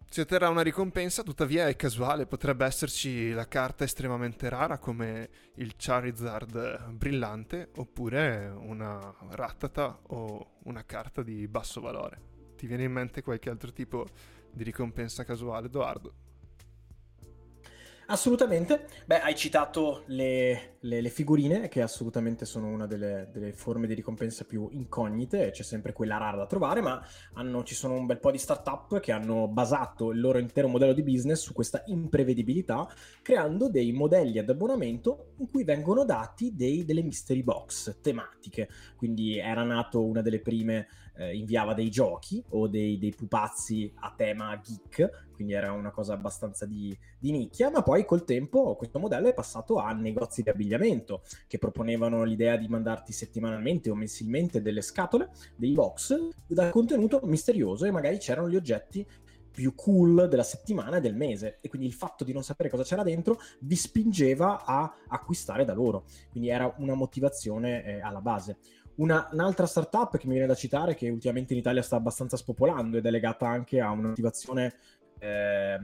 si 0.10 0.22
otterrà 0.22 0.50
una 0.50 0.64
ricompensa, 0.64 1.22
tuttavia 1.22 1.68
è 1.68 1.76
casuale, 1.76 2.26
potrebbe 2.26 2.66
esserci 2.66 3.32
la 3.32 3.48
carta 3.48 3.84
estremamente 3.84 4.50
rara 4.50 4.80
come 4.80 5.30
il 5.58 5.76
Charizard 5.78 6.90
brillante 6.94 7.70
oppure 7.76 8.52
una 8.56 9.16
Rattata 9.30 10.00
o 10.08 10.58
una 10.64 10.84
carta 10.84 11.22
di 11.22 11.48
basso 11.48 11.80
valore. 11.80 12.22
Ti 12.56 12.66
viene 12.66 12.84
in 12.84 12.92
mente 12.92 13.22
qualche 13.22 13.52
altro 13.52 13.72
tipo 13.72 14.08
di 14.52 14.64
ricompensa 14.64 15.24
casuale, 15.24 15.68
Edoardo? 15.68 16.29
Assolutamente. 18.12 18.88
Beh, 19.06 19.20
hai 19.20 19.36
citato 19.36 20.02
le, 20.08 20.78
le, 20.80 21.00
le, 21.00 21.10
figurine, 21.10 21.68
che 21.68 21.84
assolutamente 21.84 22.44
sono 22.44 22.66
una 22.66 22.88
delle, 22.88 23.30
delle, 23.32 23.54
forme 23.54 23.86
di 23.86 23.94
ricompensa 23.94 24.46
più 24.46 24.68
incognite, 24.72 25.52
c'è 25.52 25.62
sempre 25.62 25.94
quella 25.94 26.18
rara 26.18 26.38
da 26.38 26.48
trovare, 26.48 26.82
ma 26.82 27.00
hanno, 27.34 27.64
ci 27.64 27.76
sono 27.76 27.94
un 27.94 28.08
bel 28.08 28.20
po' 28.20 28.32
di 28.32 28.40
startup 28.40 29.00
che 29.00 29.12
hanno 29.12 29.48
basato 29.48 30.10
il 30.10 30.20
loro 30.20 30.40
intero 30.40 30.68
modello 30.68 30.94
di 30.94 31.04
business 31.04 31.42
su 31.42 31.54
questa 31.54 31.84
imprevedibilità, 31.86 32.92
creando 33.22 33.70
dei 33.70 33.92
modelli 33.92 34.40
ad 34.40 34.50
abbonamento 34.50 35.34
in 35.38 35.48
cui 35.48 35.64
vengono 35.64 36.04
dati 36.04 36.56
dei, 36.56 36.86
delle 36.86 37.04
mystery 37.04 37.44
box 37.44 38.00
tematiche. 38.02 38.70
Quindi 38.96 39.38
era 39.38 39.62
nato 39.62 40.04
una 40.04 40.24
delle 40.24 40.40
prime 40.40 40.88
eh, 41.20 41.36
inviava 41.36 41.74
dei 41.74 41.90
giochi 41.90 42.42
o 42.52 42.68
dei, 42.68 42.98
dei, 42.98 43.14
pupazzi 43.14 43.92
a 43.96 44.14
tema 44.16 44.60
geek, 44.64 45.28
quindi 45.34 45.54
era 45.54 45.74
una 45.74 45.92
cosa 45.92 46.14
abbastanza 46.14 46.66
di, 46.66 46.98
di, 47.20 47.32
nicchia, 47.32 47.70
ma 47.70 47.84
poi 47.84 48.06
col 48.06 48.24
tempo 48.24 48.76
questo 48.76 49.00
modello 49.00 49.28
è 49.28 49.34
passato 49.34 49.78
a 49.78 49.92
negozi 49.92 50.42
di 50.44 50.50
abbigliamento 50.50 51.22
che 51.48 51.58
proponevano 51.58 52.24
l'idea 52.24 52.56
di 52.56 52.68
mandarti 52.70 53.12
settimanalmente 53.12 53.90
o 53.90 53.96
mensilmente 53.96 54.62
delle 54.62 54.82
scatole, 54.82 55.30
dei 55.58 55.74
box 55.74 56.30
dal 56.48 56.72
contenuto 56.72 57.20
misterioso 57.26 57.86
e 57.86 57.92
magari 57.92 58.18
c'erano 58.18 58.50
gli 58.50 58.56
oggetti 58.56 59.06
più 59.60 59.76
cool 59.76 60.30
della 60.30 60.44
settimana 60.44 60.98
e 60.98 61.02
del 61.02 61.16
mese. 61.16 61.58
E 61.60 61.68
quindi 61.68 61.86
il 61.86 61.94
fatto 61.94 62.24
di 62.24 62.32
non 62.32 62.44
sapere 62.44 62.70
cosa 62.70 62.84
c'era 62.84 63.04
dentro 63.04 63.40
vi 63.60 63.76
spingeva 63.76 64.64
a 64.64 64.90
acquistare 65.10 65.66
da 65.66 65.74
loro. 65.74 66.06
Quindi 66.32 66.48
era 66.48 66.74
una 66.78 66.94
motivazione 66.94 67.84
eh, 67.84 68.00
alla 68.00 68.22
base 68.22 68.58
una, 69.00 69.28
un'altra 69.32 69.66
startup 69.66 70.18
che 70.18 70.28
mi 70.28 70.34
viene 70.34 70.48
da 70.48 70.56
citare 70.56 70.96
che 70.96 71.10
ultimamente 71.10 71.54
in 71.54 71.60
Italia 71.60 71.82
sta 71.82 71.96
abbastanza 71.96 72.38
spopolando 72.38 72.98
ed 72.98 73.06
è 73.06 73.10
legata 73.10 73.48
anche 73.48 73.80
a 73.80 73.92
una 73.92 74.10
motivazione 74.10 74.76
eh, 75.20 75.78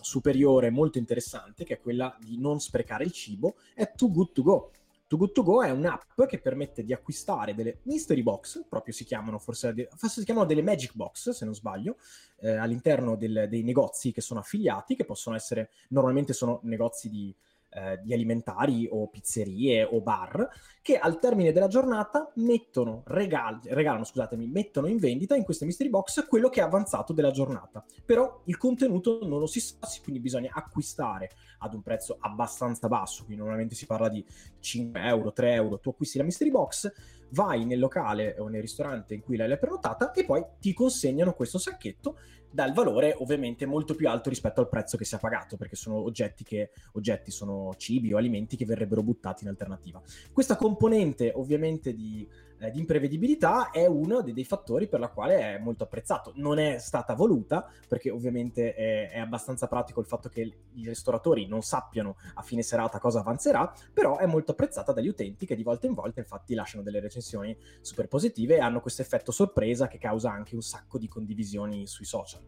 superiore 0.00 0.70
molto 0.70 0.98
interessante 0.98 1.64
che 1.64 1.74
è 1.74 1.80
quella 1.80 2.14
di 2.20 2.38
non 2.38 2.60
sprecare 2.60 3.04
il 3.04 3.12
cibo 3.12 3.56
è 3.74 3.90
Too 3.94 4.10
Good 4.10 4.32
To 4.32 4.42
Go. 4.42 4.70
Too 5.06 5.18
Good 5.18 5.32
To 5.32 5.42
Go 5.42 5.62
è 5.62 5.70
un'app 5.70 6.22
che 6.26 6.40
permette 6.40 6.84
di 6.84 6.94
acquistare 6.94 7.54
delle 7.54 7.80
mystery 7.82 8.22
box, 8.22 8.64
proprio 8.66 8.94
si 8.94 9.04
chiamano, 9.04 9.38
forse, 9.38 9.88
forse 9.94 10.20
si 10.20 10.24
chiamano 10.24 10.46
delle 10.46 10.62
magic 10.62 10.94
box, 10.94 11.30
se 11.30 11.44
non 11.44 11.54
sbaglio, 11.54 11.98
eh, 12.38 12.52
all'interno 12.52 13.14
del, 13.16 13.46
dei 13.50 13.62
negozi 13.62 14.10
che 14.10 14.22
sono 14.22 14.40
affiliati, 14.40 14.96
che 14.96 15.04
possono 15.04 15.36
essere, 15.36 15.68
normalmente 15.88 16.32
sono 16.32 16.60
negozi 16.62 17.10
di, 17.10 17.34
eh, 17.74 18.00
di 18.02 18.12
alimentari 18.12 18.86
o 18.90 19.08
pizzerie 19.08 19.84
o 19.84 20.00
bar 20.02 20.48
che 20.82 20.98
al 20.98 21.18
termine 21.18 21.52
della 21.52 21.68
giornata 21.68 22.30
mettono, 22.36 23.02
regal- 23.06 23.60
regalano, 23.64 24.04
scusatemi, 24.04 24.46
mettono 24.46 24.88
in 24.88 24.98
vendita 24.98 25.36
in 25.36 25.44
queste 25.44 25.64
mystery 25.64 25.88
box 25.88 26.26
quello 26.26 26.48
che 26.48 26.60
è 26.60 26.64
avanzato 26.64 27.12
della 27.12 27.30
giornata. 27.30 27.84
Però 28.04 28.42
il 28.44 28.56
contenuto 28.56 29.20
non 29.22 29.38
lo 29.38 29.46
si 29.46 29.60
sa, 29.60 29.78
quindi 30.02 30.20
bisogna 30.20 30.50
acquistare 30.52 31.30
ad 31.58 31.74
un 31.74 31.82
prezzo 31.82 32.16
abbastanza 32.20 32.88
basso, 32.88 33.24
quindi 33.24 33.40
normalmente 33.42 33.74
si 33.76 33.86
parla 33.86 34.08
di 34.08 34.24
5 34.58 35.00
euro, 35.00 35.32
3 35.32 35.52
euro, 35.52 35.78
tu 35.78 35.90
acquisti 35.90 36.18
la 36.18 36.24
mystery 36.24 36.50
box, 36.50 36.92
vai 37.30 37.64
nel 37.64 37.78
locale 37.78 38.36
o 38.38 38.48
nel 38.48 38.60
ristorante 38.60 39.14
in 39.14 39.20
cui 39.20 39.36
l'hai 39.36 39.58
prenotata 39.58 40.10
e 40.12 40.24
poi 40.24 40.44
ti 40.58 40.72
consegnano 40.72 41.32
questo 41.32 41.58
sacchetto 41.58 42.18
dal 42.52 42.72
valore 42.72 43.14
ovviamente 43.18 43.66
molto 43.66 43.94
più 43.94 44.08
alto 44.08 44.28
rispetto 44.28 44.60
al 44.60 44.68
prezzo 44.68 44.96
che 44.96 45.04
si 45.04 45.14
è 45.14 45.18
pagato, 45.18 45.56
perché 45.56 45.76
sono 45.76 45.96
oggetti 45.96 46.44
che 46.44 46.70
oggetti 46.92 47.30
sono 47.30 47.74
cibi 47.76 48.12
o 48.12 48.18
alimenti 48.18 48.56
che 48.56 48.64
verrebbero 48.64 49.02
buttati 49.02 49.44
in 49.44 49.50
alternativa. 49.50 50.00
Questa 50.32 50.56
componente 50.56 51.32
ovviamente 51.34 51.94
di 51.94 52.28
eh, 52.62 52.70
di 52.70 52.78
imprevedibilità 52.78 53.70
è 53.70 53.86
uno 53.86 54.22
dei, 54.22 54.32
dei, 54.32 54.44
fattori 54.44 54.86
per 54.86 55.00
la 55.00 55.08
quale 55.08 55.56
è 55.56 55.58
molto 55.58 55.82
apprezzato. 55.82 56.32
Non 56.36 56.60
è 56.60 56.78
stata 56.78 57.14
voluta, 57.14 57.68
perché 57.88 58.10
ovviamente 58.10 58.72
è, 58.74 59.10
è, 59.10 59.18
abbastanza 59.18 59.66
pratico 59.66 59.98
il 59.98 60.06
fatto 60.06 60.28
che 60.28 60.40
i 60.74 60.86
ristoratori 60.86 61.46
non 61.48 61.62
sappiano 61.62 62.16
a 62.34 62.42
fine 62.42 62.62
serata 62.62 63.00
cosa 63.00 63.18
avanzerà, 63.18 63.72
però 63.92 64.18
è 64.18 64.26
molto 64.26 64.52
apprezzata 64.52 64.92
dagli 64.92 65.08
utenti 65.08 65.44
che 65.44 65.56
di 65.56 65.64
volta 65.64 65.86
in 65.86 65.94
volta 65.94 66.20
infatti 66.20 66.54
lasciano 66.54 66.84
delle 66.84 67.00
recensioni 67.00 67.56
super 67.80 68.06
positive 68.06 68.56
e 68.56 68.60
hanno 68.60 68.80
questo 68.80 69.02
effetto 69.02 69.32
sorpresa 69.32 69.88
che 69.88 69.98
causa 69.98 70.30
anche 70.30 70.54
un 70.54 70.62
sacco 70.62 70.98
di 70.98 71.08
condivisioni 71.08 71.88
sui 71.88 72.04
social. 72.04 72.42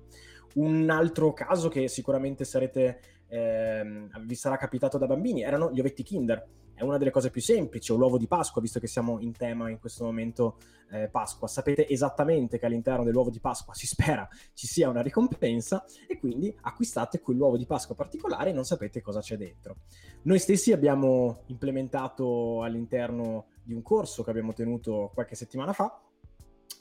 Un 0.55 0.89
altro 0.91 1.33
caso 1.33 1.69
che 1.69 1.89
sicuramente 1.89 2.45
sarete, 2.45 3.01
eh, 3.27 4.09
vi 4.21 4.35
sarà 4.37 4.57
capitato 4.57 4.97
da 4.97 5.07
bambini 5.07 5.43
erano 5.43 5.73
gli 5.73 5.81
ovetti 5.81 6.05
Kinder 6.05 6.63
è 6.75 6.83
una 6.83 6.99
delle 6.99 7.11
cose 7.11 7.31
più 7.31 7.41
semplici, 7.41 7.93
o 7.93 7.97
l'uovo 7.97 8.19
di 8.19 8.27
Pasqua, 8.27 8.61
visto 8.61 8.81
che 8.81 8.87
siamo 8.87 9.21
in 9.21 9.33
tema 9.33 9.71
in 9.71 9.79
questo 9.79 10.05
momento 10.05 10.59
eh, 10.91 11.09
Pasqua. 11.09 11.49
Sapete 11.49 11.89
esattamente 11.89 12.59
che 12.59 12.67
all'interno 12.67 13.05
dell'uovo 13.05 13.31
di 13.31 13.41
Pasqua 13.41 13.75
si 13.75 13.87
spera 13.87 14.29
ci 14.53 14.67
sia 14.67 14.89
una 14.89 15.03
ricompensa 15.03 15.85
e 16.09 16.19
quindi 16.19 16.55
acquistate 16.63 17.21
quell'uovo 17.21 17.57
di 17.57 17.67
Pasqua 17.67 17.95
particolare 17.95 18.51
e 18.51 18.53
non 18.53 18.65
sapete 18.65 19.01
cosa 19.01 19.21
c'è 19.21 19.37
dentro. 19.37 19.77
Noi 20.23 20.39
stessi 20.39 20.73
abbiamo 20.73 21.43
implementato 21.47 22.63
all'interno 22.63 23.47
di 23.63 23.73
un 23.73 23.83
corso 23.83 24.23
che 24.23 24.31
abbiamo 24.31 24.53
tenuto 24.53 25.11
qualche 25.15 25.35
settimana 25.35 25.73
fa 25.73 26.01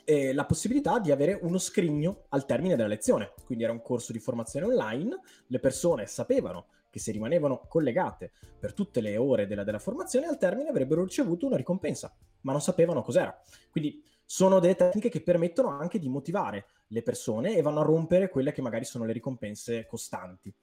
eh, 0.06 0.34
la 0.34 0.46
possibilità 0.46 1.00
di 1.00 1.12
avere 1.12 1.40
uno 1.42 1.58
scrigno 1.58 2.26
al 2.30 2.46
termine 2.46 2.76
della 2.76 2.88
lezione. 2.88 3.34
Quindi 3.46 3.64
era 3.64 3.74
un 3.74 3.82
corso 3.82 4.12
di 4.12 4.20
formazione 4.20 4.66
online, 4.66 5.20
le 5.48 5.60
persone 5.60 6.06
sapevano 6.08 6.68
che 6.94 7.00
se 7.00 7.12
rimanevano 7.12 7.66
collegate 7.68 8.34
per 8.60 8.76
tutte 8.76 9.02
le 9.02 9.18
ore 9.18 9.48
della, 9.48 9.64
della 9.64 9.80
formazione, 9.80 10.28
al 10.28 10.38
termine 10.38 10.70
avrebbero 10.70 11.02
ricevuto 11.02 11.48
una 11.48 11.58
ricompensa, 11.58 12.16
ma 12.42 12.52
non 12.52 12.62
sapevano 12.62 13.02
cos'era. 13.02 13.36
Quindi 13.72 14.04
sono 14.24 14.60
delle 14.60 14.76
tecniche 14.76 15.10
che 15.10 15.24
permettono 15.24 15.70
anche 15.70 15.98
di 15.98 16.08
motivare 16.08 16.68
le 16.90 17.02
persone 17.02 17.56
e 17.56 17.64
vanno 17.64 17.80
a 17.80 17.84
rompere 17.84 18.30
quelle 18.30 18.52
che 18.52 18.62
magari 18.62 18.86
sono 18.86 19.06
le 19.06 19.12
ricompense 19.12 19.88
costanti. 19.88 20.54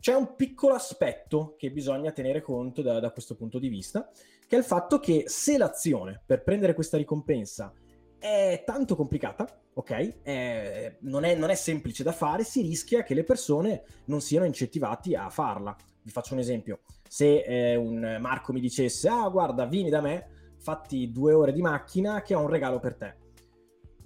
C'è 0.00 0.14
un 0.14 0.34
piccolo 0.36 0.72
aspetto 0.72 1.54
che 1.58 1.70
bisogna 1.70 2.12
tenere 2.12 2.40
conto 2.40 2.80
da, 2.80 2.98
da 2.98 3.10
questo 3.10 3.36
punto 3.36 3.58
di 3.58 3.68
vista, 3.68 4.10
che 4.48 4.56
è 4.56 4.58
il 4.58 4.64
fatto 4.64 4.98
che 4.98 5.24
se 5.26 5.58
l'azione 5.58 6.22
per 6.24 6.42
prendere 6.42 6.72
questa 6.72 6.96
ricompensa 6.96 7.74
è 8.18 8.62
tanto 8.64 8.96
complicata, 8.96 9.63
ok? 9.74 10.22
È, 10.22 10.96
non, 11.00 11.24
è, 11.24 11.34
non, 11.34 11.50
è, 11.50 11.54
semplice 11.54 12.02
da 12.02 12.12
fare, 12.12 12.44
si 12.44 12.62
rischia 12.62 13.02
che 13.02 13.14
le 13.14 13.24
persone 13.24 13.84
non 14.06 14.20
siano 14.20 14.46
incentivati 14.46 15.14
a 15.14 15.28
farla. 15.28 15.76
Vi 16.02 16.10
faccio 16.10 16.34
un 16.34 16.40
esempio. 16.40 16.80
Se 17.08 17.42
eh, 17.42 17.76
un 17.76 18.18
Marco 18.20 18.52
mi 18.52 18.60
dicesse, 18.60 19.08
ah 19.08 19.28
guarda, 19.28 19.66
vieni 19.66 19.90
da 19.90 20.00
me, 20.00 20.54
fatti 20.58 21.10
due 21.10 21.32
ore 21.32 21.52
di 21.52 21.62
macchina 21.62 22.22
che 22.22 22.34
ho 22.34 22.40
un 22.40 22.48
regalo 22.48 22.78
per 22.78 22.94
te 22.94 23.22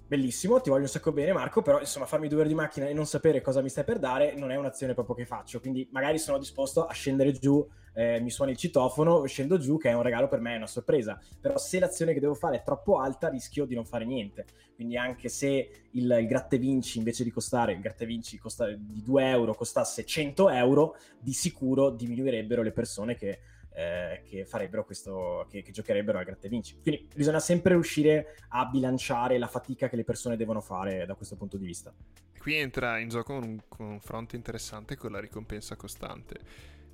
bellissimo, 0.09 0.59
ti 0.59 0.71
voglio 0.71 0.83
un 0.83 0.89
sacco 0.89 1.11
bene 1.11 1.33
Marco, 1.33 1.61
però 1.61 1.79
insomma 1.79 2.07
farmi 2.07 2.27
due 2.27 2.39
ore 2.39 2.47
di 2.47 2.55
macchina 2.55 2.87
e 2.87 2.93
non 2.93 3.05
sapere 3.05 3.41
cosa 3.41 3.61
mi 3.61 3.69
stai 3.69 3.83
per 3.83 3.99
dare 3.99 4.33
non 4.33 4.49
è 4.49 4.55
un'azione 4.55 4.95
proprio 4.95 5.15
che 5.15 5.27
faccio, 5.27 5.59
quindi 5.59 5.87
magari 5.91 6.17
sono 6.17 6.39
disposto 6.39 6.87
a 6.87 6.93
scendere 6.93 7.31
giù, 7.31 7.65
eh, 7.93 8.19
mi 8.19 8.29
suona 8.29 8.51
il 8.51 8.57
citofono, 8.57 9.25
scendo 9.25 9.57
giù 9.57 9.77
che 9.77 9.89
è 9.89 9.93
un 9.93 10.01
regalo 10.01 10.27
per 10.27 10.39
me, 10.39 10.53
è 10.53 10.57
una 10.57 10.67
sorpresa, 10.67 11.19
però 11.39 11.57
se 11.57 11.79
l'azione 11.79 12.13
che 12.13 12.19
devo 12.19 12.33
fare 12.33 12.57
è 12.57 12.63
troppo 12.63 12.99
alta 12.99 13.29
rischio 13.29 13.65
di 13.65 13.75
non 13.75 13.85
fare 13.85 14.05
niente, 14.05 14.45
quindi 14.75 14.97
anche 14.97 15.29
se 15.29 15.69
il, 15.91 16.17
il 16.19 16.27
gratte 16.27 16.57
vinci 16.57 16.97
invece 16.97 17.23
di 17.23 17.31
costare, 17.31 17.73
il 17.73 17.79
gratte 17.79 18.05
vinci 18.05 18.37
costa, 18.37 18.67
di 18.67 19.01
2 19.03 19.29
euro 19.29 19.53
costasse 19.53 20.05
100 20.05 20.49
euro, 20.49 20.95
di 21.19 21.33
sicuro 21.33 21.89
diminuirebbero 21.89 22.61
le 22.61 22.71
persone 22.71 23.15
che 23.15 23.39
eh, 23.79 24.23
che 24.27 24.45
farebbero 24.45 24.83
questo, 24.83 25.47
che, 25.49 25.61
che, 25.61 25.71
giocherebbero 25.71 26.17
al 26.17 26.25
gratte 26.25 26.49
vinci. 26.49 26.77
Quindi 26.81 27.07
bisogna 27.15 27.39
sempre 27.39 27.73
riuscire 27.73 28.35
a 28.49 28.65
bilanciare 28.65 29.37
la 29.37 29.47
fatica 29.47 29.87
che 29.87 29.95
le 29.95 30.03
persone 30.03 30.35
devono 30.35 30.59
fare 30.59 31.05
da 31.05 31.15
questo 31.15 31.37
punto 31.37 31.55
di 31.55 31.65
vista. 31.65 31.93
Qui 32.37 32.55
entra 32.55 32.99
in 32.99 33.09
gioco 33.09 33.33
un 33.33 33.59
confronto 33.67 34.35
interessante 34.35 34.97
con 34.97 35.11
la 35.11 35.19
ricompensa 35.19 35.75
costante. 35.75 36.39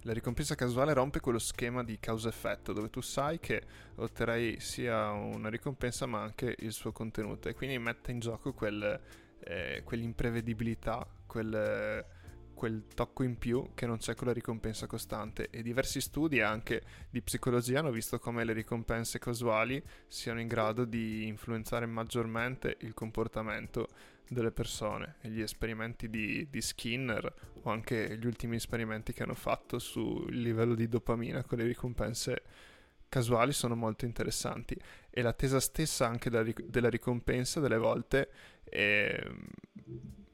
La 0.06 0.14
ricompensa 0.14 0.54
casuale 0.54 0.94
rompe 0.94 1.20
quello 1.20 1.40
schema 1.40 1.84
di 1.84 1.98
causa-effetto 2.00 2.74
dove 2.74 2.92
tu 2.92 3.02
sai 3.02 3.40
che 3.40 3.64
otterrai 3.96 4.60
sia 4.60 5.10
una 5.10 5.50
ricompensa 5.50 6.06
ma 6.06 6.22
anche 6.22 6.56
il 6.60 6.74
suo 6.74 6.92
contenuto 6.92 7.50
e 7.50 7.56
quindi 7.56 7.80
mette 7.80 8.12
in 8.12 8.20
gioco 8.20 8.54
quel, 8.54 9.02
eh, 9.40 9.82
quell'imprevedibilità, 9.84 11.08
quel 11.26 12.06
quel 12.56 12.86
tocco 12.96 13.22
in 13.22 13.38
più 13.38 13.70
che 13.76 13.86
non 13.86 13.98
c'è 13.98 14.16
con 14.16 14.26
la 14.26 14.34
ricompensa 14.34 14.88
costante. 14.88 15.50
E 15.52 15.62
diversi 15.62 16.02
studi 16.02 16.42
anche 16.42 16.82
di 17.12 17.22
psicologia 17.22 17.80
hanno 17.80 17.92
visto 17.92 18.18
come 18.18 18.44
le 18.44 18.54
ricompense 18.54 19.20
casuali 19.20 19.84
siano 20.08 20.40
in 20.40 20.48
grado 20.48 20.86
di 20.86 21.28
influenzare 21.28 21.86
maggiormente 21.86 22.78
il 22.80 22.96
comportamento 22.96 23.88
delle 24.28 24.52
persone. 24.52 25.18
E 25.22 25.30
gli 25.30 25.42
esperimenti 25.42 26.10
di, 26.10 26.48
di 26.50 26.62
Skinner 26.62 27.34
o 27.62 27.70
anche 27.70 28.18
gli 28.18 28.26
ultimi 28.26 28.56
esperimenti 28.56 29.14
che 29.14 29.22
hanno 29.22 29.36
fatto 29.36 29.78
sul 29.78 30.34
livello 30.34 30.74
di 30.74 30.88
dopamina 30.88 31.44
con 31.44 31.60
le 31.60 31.66
ricompense 31.66 32.42
casuali 33.08 33.54
sono 33.54 33.76
molto 33.76 34.06
interessanti. 34.06 34.76
E 35.12 35.22
l'attesa 35.22 35.60
stessa 35.60 36.08
anche 36.08 36.30
della, 36.30 36.52
della 36.64 36.90
ricompensa 36.90 37.60
delle 37.60 37.78
volte 37.78 38.30
è 38.64 39.22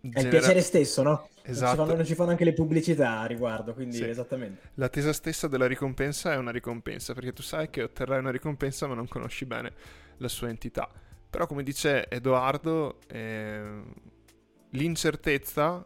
Genera... 0.01 0.19
È 0.19 0.23
il 0.23 0.29
piacere 0.29 0.61
stesso, 0.61 1.03
no? 1.03 1.29
Esatto. 1.43 1.75
Non 1.75 1.75
ci, 1.75 1.77
fanno, 1.77 1.95
non 1.95 2.05
ci 2.05 2.15
fanno 2.15 2.29
anche 2.31 2.43
le 2.43 2.53
pubblicità 2.53 3.19
a 3.19 3.25
riguardo, 3.25 3.73
quindi 3.73 3.97
sì. 3.97 4.07
esattamente. 4.07 4.69
L'attesa 4.75 5.13
stessa 5.13 5.47
della 5.47 5.67
ricompensa 5.67 6.33
è 6.33 6.37
una 6.37 6.51
ricompensa, 6.51 7.13
perché 7.13 7.33
tu 7.33 7.43
sai 7.43 7.69
che 7.69 7.83
otterrai 7.83 8.19
una 8.19 8.31
ricompensa 8.31 8.87
ma 8.87 8.95
non 8.95 9.07
conosci 9.07 9.45
bene 9.45 9.73
la 10.17 10.27
sua 10.27 10.49
entità. 10.49 10.89
Però 11.29 11.45
come 11.45 11.63
dice 11.63 12.09
Edoardo, 12.09 12.99
eh, 13.07 13.83
l'incertezza 14.71 15.85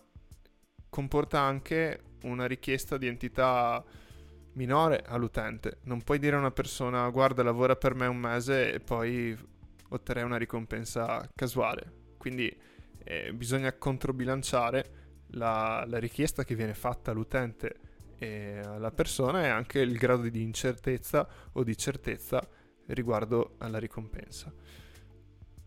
comporta 0.89 1.41
anche 1.41 1.99
una 2.23 2.45
richiesta 2.45 2.97
di 2.97 3.07
entità 3.07 3.83
minore 4.53 5.03
all'utente. 5.05 5.79
Non 5.83 6.01
puoi 6.03 6.19
dire 6.19 6.35
a 6.35 6.39
una 6.39 6.51
persona 6.51 7.07
guarda 7.09 7.43
lavora 7.43 7.75
per 7.75 7.95
me 7.95 8.07
un 8.07 8.17
mese 8.17 8.73
e 8.73 8.79
poi 8.79 9.37
otterrai 9.89 10.23
una 10.23 10.37
ricompensa 10.37 11.29
casuale. 11.35 12.13
Quindi 12.17 12.55
eh, 13.05 13.31
bisogna 13.33 13.71
controbilanciare 13.73 15.03
la, 15.29 15.85
la, 15.87 15.99
richiesta 15.99 16.43
che 16.43 16.55
viene 16.55 16.73
fatta 16.73 17.11
all'utente 17.11 17.79
e 18.17 18.59
alla 18.59 18.91
persona 18.91 19.43
e 19.43 19.47
anche 19.47 19.79
il 19.79 19.95
grado 19.97 20.27
di 20.27 20.41
incertezza 20.41 21.27
o 21.53 21.63
di 21.63 21.77
certezza 21.77 22.45
riguardo 22.87 23.55
alla 23.59 23.77
ricompensa. 23.77 24.51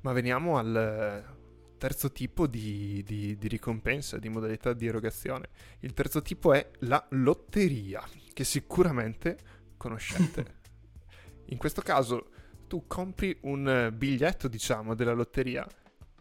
Ma 0.00 0.12
veniamo 0.12 0.58
al, 0.58 1.36
terzo 1.78 2.10
tipo 2.10 2.46
di, 2.46 3.02
di, 3.04 3.38
di, 3.38 3.48
ricompensa, 3.48 4.18
di 4.18 4.28
modalità 4.28 4.72
di 4.72 4.86
erogazione. 4.86 5.48
Il 5.80 5.94
terzo 5.94 6.20
tipo 6.20 6.52
è 6.52 6.70
la 6.80 7.04
lotteria, 7.10 8.02
che 8.32 8.44
sicuramente 8.44 9.38
conoscete. 9.76 10.56
In 11.50 11.56
questo 11.56 11.80
caso 11.80 12.30
tu 12.66 12.86
compri 12.86 13.38
un 13.42 13.92
biglietto, 13.94 14.48
diciamo, 14.48 14.94
della 14.94 15.12
lotteria 15.12 15.66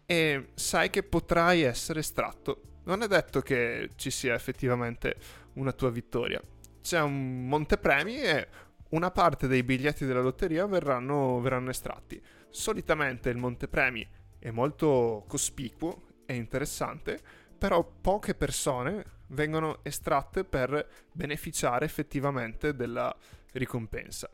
e 0.09 0.51
sai 0.53 0.89
che 0.89 1.03
potrai 1.03 1.63
essere 1.63 1.99
estratto. 1.99 2.61
Non 2.85 3.03
è 3.03 3.07
detto 3.07 3.41
che 3.41 3.91
ci 3.97 4.09
sia 4.09 4.33
effettivamente 4.33 5.17
una 5.55 5.73
tua 5.73 5.89
vittoria. 5.89 6.41
C'è 6.81 7.01
un 7.01 7.45
montepremi 7.45 8.21
e 8.21 8.47
una 8.91 9.11
parte 9.11 9.47
dei 9.47 9.63
biglietti 9.63 10.05
della 10.05 10.21
lotteria 10.21 10.65
verranno, 10.65 11.41
verranno 11.41 11.71
estratti. 11.71 12.21
Solitamente 12.49 13.29
il 13.29 13.35
montepremi 13.35 14.07
è 14.39 14.49
molto 14.49 15.25
cospicuo 15.27 16.03
e 16.25 16.35
interessante, 16.35 17.19
però 17.57 17.83
poche 17.83 18.33
persone 18.33 19.03
vengono 19.27 19.79
estratte 19.83 20.45
per 20.45 20.87
beneficiare 21.11 21.83
effettivamente 21.83 22.73
della 22.73 23.13
ricompensa. 23.51 24.29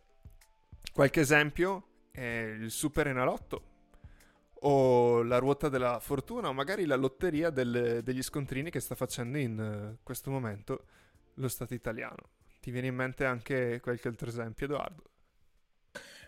Qualche 0.93 1.21
esempio 1.21 1.87
è 2.11 2.21
il 2.21 2.69
Super 2.69 3.07
Enalotto 3.07 3.71
o 4.65 5.23
la 5.23 5.37
ruota 5.37 5.69
della 5.69 5.99
fortuna 5.99 6.49
o 6.49 6.53
magari 6.53 6.85
la 6.85 6.95
lotteria 6.95 7.49
del, 7.49 8.01
degli 8.03 8.21
scontrini 8.21 8.69
che 8.69 8.79
sta 8.79 8.95
facendo 8.95 9.37
in 9.37 9.59
uh, 9.59 9.97
questo 10.03 10.29
momento 10.29 10.85
lo 11.35 11.47
Stato 11.47 11.73
italiano. 11.73 12.29
Ti 12.61 12.71
viene 12.71 12.87
in 12.87 12.95
mente 12.95 13.25
anche 13.25 13.79
qualche 13.81 14.07
altro 14.07 14.29
esempio, 14.29 14.65
Edoardo? 14.65 15.03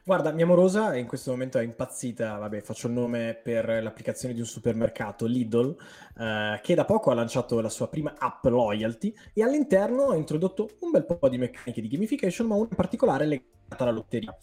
Guarda, 0.04 0.32
mia 0.32 0.46
morosa 0.46 0.96
in 0.96 1.08
questo 1.08 1.32
momento 1.32 1.58
è 1.58 1.63
impazzita, 1.63 2.38
vabbè, 2.38 2.62
faccio 2.62 2.86
il 2.86 2.94
nome 2.94 3.39
per 3.42 3.82
l'applicazione 3.82 4.36
di 4.36 4.39
un 4.39 4.46
supermercato, 4.46 5.25
Lidl, 5.25 5.75
eh, 6.20 6.60
che 6.62 6.75
da 6.75 6.86
poco 6.86 7.10
ha 7.10 7.15
lanciato 7.15 7.60
la 7.60 7.70
sua 7.70 7.88
prima 7.88 8.13
app 8.15 8.46
loyalty 8.46 9.12
e 9.34 9.42
all'interno 9.42 10.10
ha 10.10 10.15
introdotto 10.15 10.70
un 10.82 10.92
bel 10.92 11.06
po' 11.06 11.27
di 11.27 11.39
meccaniche 11.39 11.82
di 11.82 11.88
gamification, 11.88 12.46
ma 12.46 12.54
una 12.54 12.68
in 12.70 12.75
particolare 12.75 13.25
legata 13.25 13.84
alla 13.84 13.92
lotteria. 13.92 14.38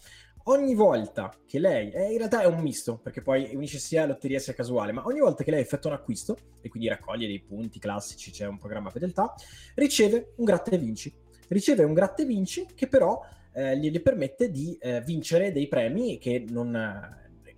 Ogni 0.47 0.75
volta 0.75 1.33
che 1.45 1.57
lei, 1.57 1.89
eh, 1.91 2.11
in 2.11 2.17
realtà 2.17 2.41
è 2.41 2.45
un 2.45 2.59
misto, 2.59 2.97
perché 2.97 3.21
poi 3.21 3.51
unisce 3.53 3.79
sia 3.79 4.05
lotteria 4.05 4.39
sia 4.39 4.53
casuale, 4.53 4.91
ma 4.91 5.05
ogni 5.05 5.21
volta 5.21 5.41
che 5.41 5.51
lei 5.51 5.61
effettua 5.61 5.91
un 5.91 5.95
acquisto, 5.95 6.37
e 6.59 6.67
quindi 6.67 6.89
raccoglie 6.89 7.27
dei 7.27 7.41
punti 7.41 7.79
classici, 7.79 8.29
c'è 8.29 8.45
un 8.45 8.57
programma 8.57 8.89
fedeltà, 8.89 9.33
riceve 9.75 10.33
un 10.35 10.43
gratta 10.43 10.71
e 10.71 10.77
vinci. 10.77 11.13
Riceve 11.47 11.83
un 11.83 11.93
gratta 11.93 12.23
e 12.23 12.25
vinci 12.25 12.65
che 12.75 12.87
però 12.87 13.21
eh, 13.53 13.77
gli 13.77 14.01
permette 14.01 14.51
di 14.51 14.77
eh, 14.81 15.01
vincere 15.01 15.53
dei 15.53 15.69
premi 15.69 16.17
che, 16.17 16.43
non, 16.49 16.75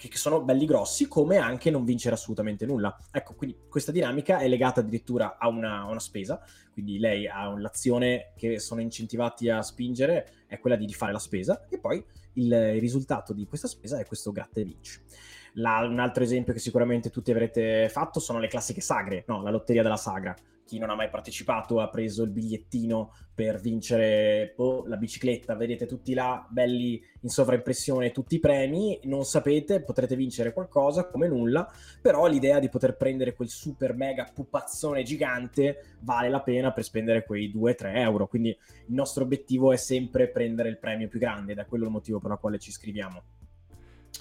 che, 0.08 0.18
sono 0.18 0.42
belli 0.42 0.66
grossi, 0.66 1.08
come 1.08 1.38
anche 1.38 1.70
non 1.70 1.84
vincere 1.84 2.16
assolutamente 2.16 2.66
nulla. 2.66 2.98
Ecco, 3.12 3.34
quindi 3.34 3.58
questa 3.70 3.92
dinamica 3.92 4.40
è 4.40 4.48
legata 4.48 4.80
addirittura 4.80 5.38
a 5.38 5.48
una, 5.48 5.82
a 5.82 5.90
una 5.90 6.00
spesa, 6.00 6.42
quindi 6.72 7.00
lei 7.00 7.28
ha 7.28 7.54
l'azione 7.58 8.34
che 8.36 8.60
sono 8.60 8.82
incentivati 8.82 9.50
a 9.50 9.62
spingere 9.62 10.44
è 10.48 10.60
quella 10.60 10.76
di, 10.76 10.86
di 10.86 10.94
fare 10.94 11.12
la 11.12 11.20
spesa 11.20 11.66
e 11.70 11.80
poi 11.80 12.04
il, 12.34 12.52
il, 12.52 12.80
risultato 12.80 13.34
di 13.34 13.46
questa 13.46 13.68
spesa 13.68 14.00
è 14.00 14.06
questo 14.06 14.32
gratta 14.32 14.60
e 14.60 14.64
vinci. 14.64 15.00
La, 15.54 15.80
un 15.88 16.00
altro 16.00 16.24
esempio 16.24 16.54
che 16.54 16.60
sicuramente 16.60 17.10
tutti 17.10 17.32
avrete 17.32 17.88
fatto 17.90 18.20
sono 18.20 18.40
le 18.40 18.48
classiche 18.48 18.82
sagre, 18.82 19.24
no? 19.28 19.42
la 19.42 19.52
lotteria 19.52 19.84
della 19.84 19.98
sagra 19.98 20.36
chi 20.66 20.80
non 20.80 20.90
ha 20.90 20.96
mai 20.96 21.10
partecipato 21.10 21.80
ha 21.80 21.90
preso 21.90 22.24
il 22.24 22.32
bigliettino 22.32 23.14
per 23.34 23.60
vincere 23.60 24.54
oh, 24.58 24.86
la 24.88 24.98
bicicletta, 24.98 25.56
vedete 25.56 25.86
tutti 25.86 26.14
là, 26.14 26.46
belli 26.50 27.02
in 27.22 27.30
sovraimpressione, 27.30 28.12
tutti 28.12 28.36
i 28.36 28.40
premi, 28.40 29.00
non 29.04 29.26
sapete, 29.26 29.82
potrete 29.82 30.16
vincere 30.16 30.54
qualcosa 30.54 31.08
come 31.08 31.28
nulla, 31.28 31.72
però 32.02 32.26
l'idea 32.28 32.60
di 32.60 32.70
poter 32.70 32.98
prendere 32.98 33.36
quel 33.36 33.50
super 33.50 33.94
mega 33.94 34.30
pupazzone 34.34 35.04
gigante 35.04 35.98
vale 36.00 36.30
la 36.30 36.42
pena 36.42 36.72
per 36.72 36.84
spendere 36.84 37.26
quei 37.26 37.52
2-3 37.54 37.98
euro, 37.98 38.28
quindi 38.28 38.50
il 38.50 38.94
nostro 38.94 39.24
obiettivo 39.24 39.72
è 39.72 39.78
sempre 39.78 40.30
prendere 40.30 40.70
il 40.70 40.80
premio 40.80 41.08
più 41.08 41.20
grande, 41.20 41.54
è 41.54 41.66
quello 41.66 41.86
il 41.86 41.92
motivo 41.92 42.20
per 42.20 42.32
il 42.32 42.38
quale 42.40 42.58
ci 42.58 42.70
iscriviamo. 42.70 43.24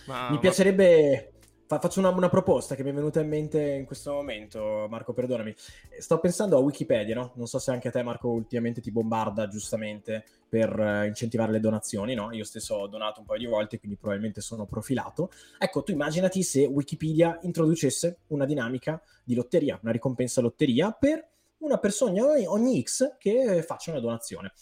Ma, 0.07 0.31
Mi 0.31 0.39
piacerebbe 0.39 1.33
Fa- 1.67 1.79
faccio 1.79 2.01
una, 2.01 2.11
una, 2.11 2.29
proposta 2.29 2.75
che 2.75 2.83
mi 2.83 2.91
è 2.91 2.93
venuta 2.93 3.21
in 3.21 3.29
mente 3.29 3.61
in 3.63 3.87
questo 3.87 4.13
momento, 4.13 4.87
Marco, 4.91 5.15
perdonami. 5.15 5.55
Sto 5.99 6.19
pensando 6.19 6.57
a 6.57 6.61
Wikipedia, 6.61 7.15
no? 7.15 7.33
Non 7.37 7.47
so 7.47 7.59
se 7.59 7.71
anche 7.71 7.89
a 7.89 7.91
te, 7.91 8.03
Marco, 8.03 8.29
ultimamente 8.29 8.83
ti 8.83 8.91
bombarda 8.91 9.49
giustamente 9.49 10.25
per 10.47 10.79
uh, 10.79 11.05
incentivare 11.05 11.53
le 11.53 11.61
donazioni, 11.61 12.15
no? 12.15 12.33
Io 12.33 12.45
stesso 12.45 12.75
ho 12.75 12.87
donato 12.87 13.21
un 13.21 13.27
paio 13.27 13.39
di 13.39 13.47
volte, 13.47 13.79
quindi 13.79 13.97
probabilmente 13.97 14.43
sono 14.43 14.67
profilato. 14.67 15.31
Ecco, 15.59 15.83
tu 15.83 15.93
immaginati 15.93 16.43
se 16.43 16.67
Wikipedia 16.67 17.39
introducesse 17.43 18.19
una 18.29 18.45
dinamica 18.45 19.01
di 19.25 19.35
lotteria, 19.35 19.79
una 19.83 19.93
ricompensa 19.93 20.43
lotteria 20.43 20.93
per 20.93 21.27
una 21.59 21.79
persona 21.79 22.25
ogni, 22.25 22.47
ogni 22.47 22.83
X 22.83 23.17
che 23.17 23.63
faccia 23.63 23.91
una 23.91 24.01
donazione 24.01 24.53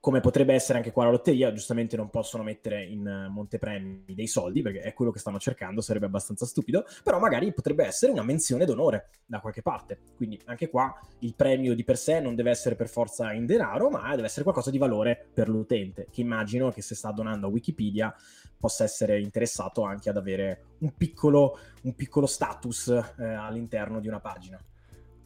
come 0.00 0.20
potrebbe 0.20 0.54
essere 0.54 0.78
anche 0.78 0.92
qua 0.92 1.04
la 1.04 1.10
lotteria, 1.10 1.52
giustamente 1.52 1.96
non 1.96 2.08
possono 2.08 2.44
mettere 2.44 2.84
in 2.84 3.06
eh, 3.06 3.28
montepremi 3.28 4.04
dei 4.14 4.28
soldi 4.28 4.62
perché 4.62 4.80
è 4.80 4.94
quello 4.94 5.10
che 5.10 5.18
stanno 5.18 5.38
cercando, 5.38 5.80
sarebbe 5.80 6.06
abbastanza 6.06 6.46
stupido, 6.46 6.84
però 7.02 7.18
magari 7.18 7.52
potrebbe 7.52 7.84
essere 7.84 8.12
una 8.12 8.22
menzione 8.22 8.64
d'onore 8.64 9.10
da 9.26 9.40
qualche 9.40 9.62
parte. 9.62 9.98
Quindi 10.16 10.40
anche 10.44 10.70
qua 10.70 10.96
il 11.20 11.34
premio 11.34 11.74
di 11.74 11.82
per 11.82 11.98
sé 11.98 12.20
non 12.20 12.36
deve 12.36 12.50
essere 12.50 12.76
per 12.76 12.88
forza 12.88 13.32
in 13.32 13.44
denaro, 13.44 13.90
ma 13.90 14.08
deve 14.14 14.26
essere 14.26 14.44
qualcosa 14.44 14.70
di 14.70 14.78
valore 14.78 15.28
per 15.34 15.48
l'utente, 15.48 16.06
che 16.10 16.20
immagino 16.20 16.70
che 16.70 16.80
se 16.80 16.94
sta 16.94 17.10
donando 17.10 17.48
a 17.48 17.50
Wikipedia 17.50 18.14
possa 18.58 18.84
essere 18.84 19.20
interessato 19.20 19.82
anche 19.82 20.08
ad 20.08 20.16
avere 20.16 20.64
un 20.78 20.94
piccolo, 20.96 21.58
un 21.82 21.94
piccolo 21.94 22.26
status 22.26 22.88
eh, 22.88 23.24
all'interno 23.24 24.00
di 24.00 24.08
una 24.08 24.20
pagina. 24.20 24.58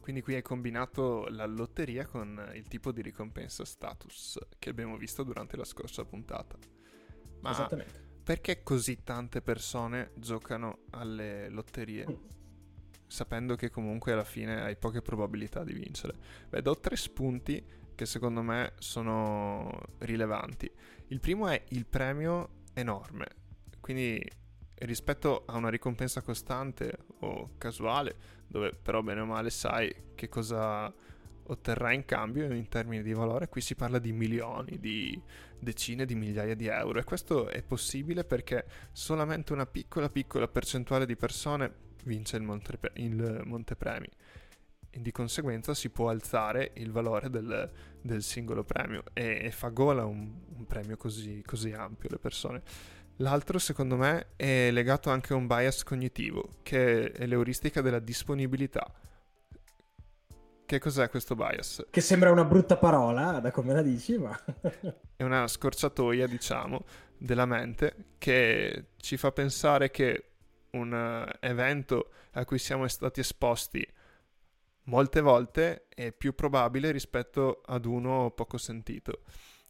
Quindi 0.03 0.21
qui 0.21 0.35
hai 0.35 0.41
combinato 0.41 1.27
la 1.29 1.45
lotteria 1.45 2.05
con 2.05 2.51
il 2.55 2.67
tipo 2.67 2.91
di 2.91 3.01
ricompensa 3.01 3.63
status 3.63 4.37
che 4.59 4.69
abbiamo 4.69 4.97
visto 4.97 5.23
durante 5.23 5.55
la 5.55 5.63
scorsa 5.63 6.03
puntata. 6.03 6.57
Ma 7.39 7.51
Esattamente. 7.51 8.01
perché 8.21 8.63
così 8.63 9.01
tante 9.05 9.41
persone 9.41 10.11
giocano 10.15 10.79
alle 10.89 11.47
lotterie? 11.47 12.05
Mm. 12.05 12.15
Sapendo 13.07 13.55
che 13.55 13.69
comunque 13.69 14.11
alla 14.11 14.25
fine 14.25 14.61
hai 14.61 14.75
poche 14.75 15.01
probabilità 15.01 15.63
di 15.63 15.71
vincere. 15.71 16.15
Beh, 16.49 16.61
do 16.61 16.77
tre 16.77 16.97
spunti 16.97 17.65
che 17.95 18.05
secondo 18.05 18.41
me 18.41 18.73
sono 18.79 19.71
rilevanti. 19.99 20.69
Il 21.07 21.21
primo 21.21 21.47
è 21.47 21.63
il 21.69 21.85
premio 21.85 22.63
enorme. 22.73 23.27
Quindi 23.79 24.21
rispetto 24.79 25.43
a 25.45 25.57
una 25.57 25.69
ricompensa 25.69 26.21
costante 26.21 26.97
o 27.19 27.51
casuale, 27.57 28.15
dove 28.47 28.73
però 28.73 29.01
bene 29.01 29.21
o 29.21 29.25
male 29.25 29.49
sai 29.49 29.93
che 30.15 30.29
cosa 30.29 30.93
otterrai 31.45 31.95
in 31.95 32.05
cambio 32.05 32.51
in 32.53 32.67
termini 32.69 33.03
di 33.03 33.13
valore, 33.13 33.49
qui 33.49 33.61
si 33.61 33.75
parla 33.75 33.99
di 33.99 34.11
milioni, 34.11 34.79
di 34.79 35.21
decine 35.59 36.05
di 36.05 36.15
migliaia 36.15 36.55
di 36.55 36.67
euro 36.67 36.99
e 36.99 37.03
questo 37.03 37.47
è 37.47 37.61
possibile 37.63 38.23
perché 38.23 38.65
solamente 38.91 39.53
una 39.53 39.65
piccola 39.65 40.09
piccola 40.09 40.47
percentuale 40.47 41.05
di 41.05 41.15
persone 41.15 41.91
vince 42.03 42.37
il, 42.37 42.43
monte, 42.43 42.79
il 42.95 43.41
montepremi 43.45 44.07
e 44.89 45.01
di 45.01 45.11
conseguenza 45.11 45.73
si 45.73 45.89
può 45.89 46.09
alzare 46.09 46.71
il 46.75 46.91
valore 46.91 47.29
del, 47.29 47.71
del 47.99 48.21
singolo 48.21 48.63
premio 48.63 49.03
e, 49.13 49.41
e 49.43 49.51
fa 49.51 49.69
gola 49.69 50.05
un, 50.05 50.31
un 50.55 50.65
premio 50.67 50.97
così, 50.97 51.41
così 51.45 51.71
ampio 51.71 52.09
alle 52.09 52.19
persone. 52.19 52.61
L'altro, 53.17 53.59
secondo 53.59 53.95
me, 53.95 54.27
è 54.35 54.69
legato 54.71 55.09
anche 55.09 55.33
a 55.33 55.35
un 55.35 55.47
bias 55.47 55.83
cognitivo, 55.83 56.49
che 56.63 57.11
è 57.11 57.25
l'euristica 57.25 57.81
della 57.81 57.99
disponibilità. 57.99 58.91
Che 60.65 60.79
cos'è 60.79 61.09
questo 61.09 61.35
bias? 61.35 61.85
Che 61.89 62.01
sembra 62.01 62.31
una 62.31 62.45
brutta 62.45 62.77
parola, 62.77 63.39
da 63.39 63.51
come 63.51 63.73
la 63.73 63.81
dici, 63.81 64.17
ma... 64.17 64.37
è 65.15 65.23
una 65.23 65.47
scorciatoia, 65.47 66.27
diciamo, 66.27 66.85
della 67.17 67.45
mente 67.45 68.15
che 68.17 68.87
ci 68.97 69.17
fa 69.17 69.31
pensare 69.31 69.91
che 69.91 70.29
un 70.71 71.29
evento 71.39 72.09
a 72.31 72.45
cui 72.45 72.57
siamo 72.57 72.87
stati 72.87 73.19
esposti 73.19 73.87
molte 74.85 75.21
volte 75.21 75.85
è 75.89 76.11
più 76.11 76.33
probabile 76.33 76.91
rispetto 76.91 77.61
ad 77.65 77.85
uno 77.85 78.31
poco 78.31 78.57
sentito. 78.57 79.21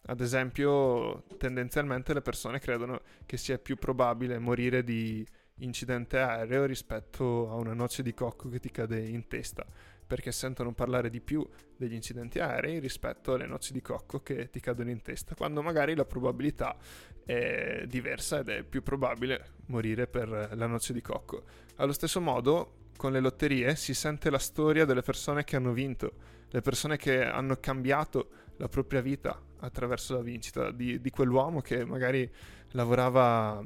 Ad 0.06 0.20
esempio, 0.20 1.24
tendenzialmente 1.38 2.14
le 2.14 2.22
persone 2.22 2.60
credono 2.60 3.02
che 3.26 3.38
sia 3.38 3.58
più 3.58 3.78
probabile 3.78 4.38
morire 4.38 4.84
di 4.84 5.26
incidente 5.60 6.20
aereo 6.20 6.66
rispetto 6.66 7.50
a 7.50 7.56
una 7.56 7.74
noce 7.74 8.04
di 8.04 8.14
cocco 8.14 8.50
che 8.50 8.60
ti 8.60 8.70
cade 8.70 9.00
in 9.00 9.28
testa, 9.28 9.66
perché 10.06 10.34
sentono 10.34 10.74
parlare 10.74 11.10
di 11.10 11.22
più 11.22 11.48
degli 11.78 11.94
incidenti 11.94 12.40
aerei 12.40 12.80
rispetto 12.80 13.34
alle 13.34 13.46
noci 13.46 13.72
di 13.72 13.82
cocco 13.82 14.22
che 14.22 14.50
ti 14.50 14.60
cadono 14.60 14.90
in 14.90 15.02
testa, 15.02 15.36
quando 15.36 15.62
magari 15.62 15.96
la 15.96 16.06
probabilità 16.06 16.76
è 17.24 17.86
diversa 17.88 18.40
ed 18.40 18.50
è 18.50 18.64
più 18.64 18.84
probabile 18.84 19.52
morire 19.68 20.08
per 20.08 20.52
la 20.54 20.68
noce 20.68 20.92
di 20.92 21.02
cocco. 21.02 21.44
Allo 21.78 21.94
stesso 21.94 22.20
modo, 22.20 22.90
con 22.98 23.14
le 23.14 23.22
lotterie 23.22 23.76
si 23.76 23.94
sente 23.94 24.30
la 24.30 24.38
storia 24.38 24.84
delle 24.84 25.02
persone 25.02 25.46
che 25.46 25.56
hanno 25.56 25.72
vinto, 25.72 26.14
le 26.50 26.62
persone 26.62 26.98
che 26.98 27.24
hanno 27.24 27.56
cambiato 27.56 28.30
la 28.58 28.70
propria 28.70 29.02
vita 29.02 29.40
attraverso 29.60 30.16
la 30.16 30.22
vincita 30.22 30.72
di, 30.72 31.00
di 31.00 31.10
quell'uomo 31.10 31.62
che 31.62 31.86
magari 31.86 32.30
lavorava 32.72 33.64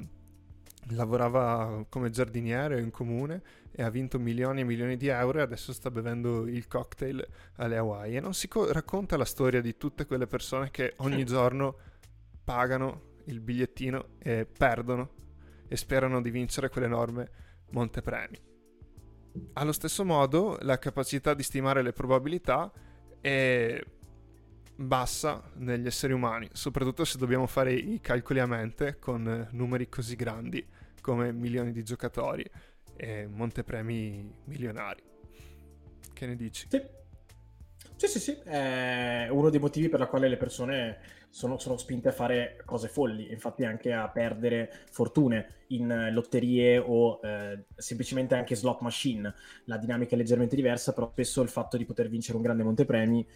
lavorava 0.91 1.85
come 1.89 2.09
giardiniere 2.09 2.79
in 2.79 2.91
comune 2.91 3.41
e 3.71 3.83
ha 3.83 3.89
vinto 3.89 4.19
milioni 4.19 4.61
e 4.61 4.63
milioni 4.63 4.95
di 4.95 5.07
euro 5.07 5.39
e 5.39 5.41
adesso 5.41 5.73
sta 5.73 5.91
bevendo 5.91 6.47
il 6.47 6.67
cocktail 6.67 7.25
alle 7.55 7.77
Hawaii 7.77 8.15
e 8.15 8.19
non 8.19 8.33
si 8.33 8.47
co- 8.47 8.71
racconta 8.71 9.17
la 9.17 9.25
storia 9.25 9.61
di 9.61 9.75
tutte 9.75 10.05
quelle 10.05 10.27
persone 10.27 10.71
che 10.71 10.93
ogni 10.97 11.25
giorno 11.25 11.77
pagano 12.43 13.15
il 13.25 13.41
bigliettino 13.41 14.11
e 14.19 14.45
perdono 14.45 15.09
e 15.67 15.75
sperano 15.75 16.21
di 16.21 16.29
vincere 16.29 16.69
quell'enorme 16.69 17.29
montepremi. 17.71 18.39
Allo 19.53 19.71
stesso 19.73 20.05
modo, 20.05 20.57
la 20.61 20.79
capacità 20.79 21.33
di 21.33 21.43
stimare 21.43 21.81
le 21.81 21.91
probabilità 21.91 22.71
è 23.19 23.79
bassa 24.77 25.51
negli 25.55 25.87
esseri 25.87 26.13
umani, 26.13 26.47
soprattutto 26.53 27.03
se 27.03 27.17
dobbiamo 27.17 27.47
fare 27.47 27.73
i 27.73 27.99
calcoli 27.99 28.39
a 28.39 28.45
mente 28.45 28.99
con 28.99 29.47
numeri 29.51 29.89
così 29.89 30.15
grandi 30.15 30.65
come 31.01 31.31
milioni 31.31 31.71
di 31.71 31.83
giocatori 31.83 32.45
e 32.95 33.27
montepremi 33.27 34.33
milionari. 34.45 35.03
Che 36.13 36.25
ne 36.25 36.35
dici? 36.35 36.67
Sì. 36.69 36.95
Sì, 37.95 38.07
sì, 38.07 38.19
sì, 38.19 38.37
è 38.43 39.27
uno 39.31 39.49
dei 39.49 39.59
motivi 39.59 39.89
per 39.89 39.99
la 39.99 40.05
quale 40.05 40.27
le 40.27 40.37
persone 40.37 40.99
sono, 41.29 41.57
sono, 41.57 41.77
spinte 41.77 42.09
a 42.09 42.11
fare 42.11 42.61
cose 42.63 42.89
folli, 42.89 43.31
infatti 43.31 43.65
anche 43.65 43.91
a 43.91 44.07
perdere 44.07 44.71
fortune 44.91 45.63
in 45.69 46.09
lotterie 46.11 46.77
o 46.77 47.19
eh, 47.23 47.65
semplicemente 47.75 48.35
anche 48.35 48.55
slot 48.55 48.81
machine. 48.81 49.33
La 49.65 49.77
dinamica 49.77 50.13
è 50.13 50.17
leggermente 50.17 50.55
diversa, 50.55 50.93
però 50.93 51.09
spesso 51.09 51.41
il 51.41 51.49
fatto 51.49 51.75
di 51.75 51.85
poter 51.85 52.07
vincere 52.07 52.37
un 52.37 52.43
grande 52.43 52.61
montepremi 52.61 53.27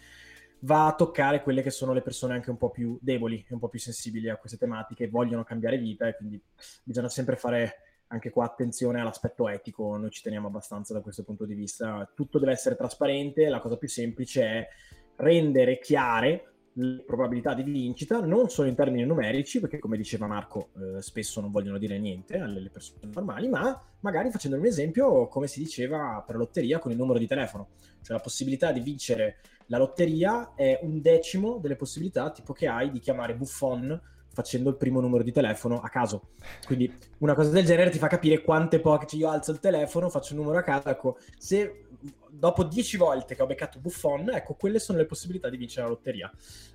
va 0.64 0.86
a 0.86 0.94
toccare 0.94 1.42
quelle 1.42 1.62
che 1.62 1.70
sono 1.70 1.92
le 1.92 2.02
persone 2.02 2.34
anche 2.34 2.50
un 2.50 2.56
po' 2.56 2.70
più 2.70 2.98
deboli 3.00 3.44
e 3.48 3.52
un 3.54 3.58
po' 3.58 3.68
più 3.68 3.78
sensibili 3.78 4.28
a 4.28 4.36
queste 4.36 4.58
tematiche, 4.58 5.08
vogliono 5.08 5.44
cambiare 5.44 5.78
vita 5.78 6.06
e 6.06 6.16
quindi 6.16 6.40
bisogna 6.82 7.08
sempre 7.08 7.36
fare 7.36 7.76
anche 8.08 8.30
qua 8.30 8.44
attenzione 8.44 9.00
all'aspetto 9.00 9.48
etico, 9.48 9.96
noi 9.96 10.10
ci 10.10 10.22
teniamo 10.22 10.48
abbastanza 10.48 10.92
da 10.92 11.00
questo 11.00 11.24
punto 11.24 11.46
di 11.46 11.54
vista. 11.54 12.10
Tutto 12.14 12.38
deve 12.38 12.52
essere 12.52 12.76
trasparente, 12.76 13.48
la 13.48 13.58
cosa 13.58 13.78
più 13.78 13.88
semplice 13.88 14.42
è 14.44 14.68
rendere 15.16 15.78
chiare 15.78 16.51
le 16.74 17.02
probabilità 17.04 17.54
di 17.54 17.62
vincita, 17.62 18.20
non 18.20 18.48
solo 18.48 18.68
in 18.68 18.74
termini 18.74 19.04
numerici, 19.04 19.60
perché 19.60 19.78
come 19.78 19.96
diceva 19.96 20.26
Marco, 20.26 20.70
eh, 20.76 21.02
spesso 21.02 21.40
non 21.40 21.50
vogliono 21.50 21.78
dire 21.78 21.98
niente 21.98 22.38
alle 22.38 22.70
persone 22.70 23.00
normali, 23.12 23.48
ma 23.48 23.80
magari 24.00 24.30
facendo 24.30 24.56
un 24.56 24.64
esempio, 24.64 25.28
come 25.28 25.46
si 25.46 25.60
diceva 25.60 26.22
per 26.26 26.36
lotteria, 26.36 26.78
con 26.78 26.90
il 26.90 26.96
numero 26.96 27.18
di 27.18 27.26
telefono. 27.26 27.68
Cioè 28.02 28.16
la 28.16 28.22
possibilità 28.22 28.72
di 28.72 28.80
vincere 28.80 29.38
la 29.66 29.78
lotteria 29.78 30.52
è 30.54 30.80
un 30.82 31.00
decimo 31.00 31.58
delle 31.58 31.76
possibilità 31.76 32.30
tipo 32.30 32.52
che 32.52 32.66
hai 32.66 32.90
di 32.90 32.98
chiamare 32.98 33.34
Buffon 33.34 34.00
facendo 34.32 34.70
il 34.70 34.76
primo 34.76 35.00
numero 35.00 35.22
di 35.22 35.32
telefono 35.32 35.80
a 35.80 35.88
caso. 35.88 36.30
Quindi 36.66 36.92
una 37.18 37.34
cosa 37.34 37.50
del 37.50 37.64
genere 37.64 37.90
ti 37.90 37.98
fa 37.98 38.06
capire 38.06 38.42
quante 38.42 38.80
poche 38.80 39.16
io 39.16 39.28
alzo 39.28 39.52
il 39.52 39.60
telefono, 39.60 40.08
faccio 40.08 40.34
un 40.34 40.40
numero 40.40 40.58
a 40.58 40.62
caso, 40.62 40.88
ecco, 40.88 41.18
se 41.38 41.81
dopo 42.30 42.64
dieci 42.64 42.96
volte 42.96 43.34
che 43.34 43.42
ho 43.42 43.46
beccato 43.46 43.78
Buffon, 43.78 44.30
ecco, 44.30 44.54
quelle 44.54 44.78
sono 44.78 44.98
le 44.98 45.06
possibilità 45.06 45.48
di 45.48 45.56
vincere 45.56 45.82
la 45.82 45.92
lotteria. 45.92 46.30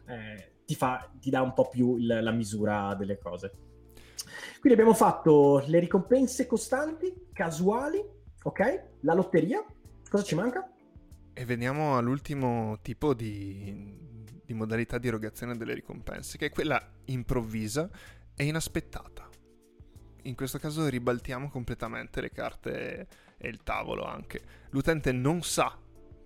Eh, 0.05 0.51
ti, 0.65 0.75
fa, 0.75 1.09
ti 1.19 1.29
dà 1.29 1.41
un 1.41 1.53
po' 1.53 1.67
più 1.67 1.97
il, 1.97 2.19
la 2.21 2.31
misura 2.31 2.95
delle 2.95 3.17
cose. 3.17 3.51
Quindi 4.59 4.79
abbiamo 4.79 4.93
fatto 4.93 5.63
le 5.67 5.79
ricompense 5.79 6.45
costanti, 6.45 7.27
casuali, 7.31 8.03
ok? 8.43 8.83
La 9.01 9.13
lotteria. 9.13 9.63
Cosa 10.09 10.23
ci 10.23 10.35
manca? 10.35 10.71
E 11.33 11.45
veniamo 11.45 11.97
all'ultimo 11.97 12.79
tipo 12.81 13.13
di, 13.13 13.95
di 14.43 14.53
modalità 14.53 14.97
di 14.97 15.07
erogazione 15.07 15.55
delle 15.55 15.73
ricompense, 15.73 16.37
che 16.37 16.47
è 16.47 16.51
quella 16.51 16.81
improvvisa 17.05 17.89
e 18.35 18.45
inaspettata. 18.45 19.29
In 20.23 20.35
questo 20.35 20.57
caso 20.57 20.87
ribaltiamo 20.87 21.49
completamente 21.49 22.19
le 22.21 22.31
carte 22.31 23.07
e 23.37 23.47
il 23.47 23.63
tavolo 23.63 24.05
anche. 24.05 24.41
L'utente 24.71 25.11
non 25.11 25.43
sa 25.43 25.77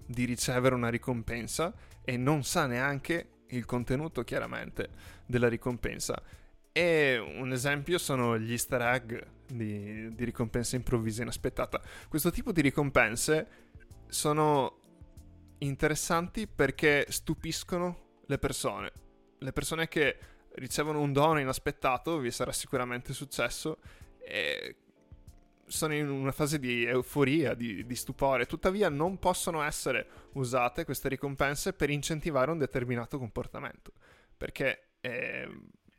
di 0.06 0.26
ricevere 0.26 0.76
una 0.76 0.90
ricompensa 0.90 1.74
e 2.04 2.18
non 2.18 2.44
sa 2.44 2.66
neanche 2.66 3.30
il 3.48 3.66
contenuto 3.66 4.24
chiaramente 4.24 4.90
della 5.26 5.48
ricompensa. 5.48 6.22
E 6.72 7.18
un 7.18 7.52
esempio 7.52 7.98
sono 7.98 8.38
gli 8.38 8.52
easter 8.52 8.82
egg 8.82 9.20
di, 9.48 10.14
di 10.14 10.24
ricompensa 10.24 10.76
improvvisa 10.76 11.22
inaspettata. 11.22 11.82
Questo 12.08 12.32
tipo 12.32 12.52
di 12.52 12.62
ricompense 12.62 13.48
sono 14.08 14.80
interessanti 15.60 16.48
perché 16.48 17.06
stupiscono 17.10 18.20
le 18.26 18.38
persone. 18.38 18.92
Le 19.40 19.52
persone 19.52 19.88
che 19.88 20.18
ricevono 20.56 21.00
un 21.02 21.14
dono 21.14 21.40
inaspettato, 21.40 22.18
vi 22.18 22.32
sarà 22.32 22.52
sicuramente 22.52 23.14
successo, 23.14 23.80
e 24.20 24.76
sono 25.72 25.94
in 25.94 26.10
una 26.10 26.32
fase 26.32 26.60
di 26.60 26.84
euforia, 26.84 27.54
di, 27.54 27.86
di, 27.86 27.96
stupore, 27.96 28.46
tuttavia 28.46 28.90
non 28.90 29.18
possono 29.18 29.62
essere 29.62 30.08
usate 30.34 30.84
queste 30.84 31.08
ricompense 31.08 31.74
per 31.74 31.90
incentivare 31.90 32.52
un 32.52 32.58
determinato 32.58 33.18
comportamento, 33.18 33.94
perché 34.36 34.96
eh, 35.00 35.50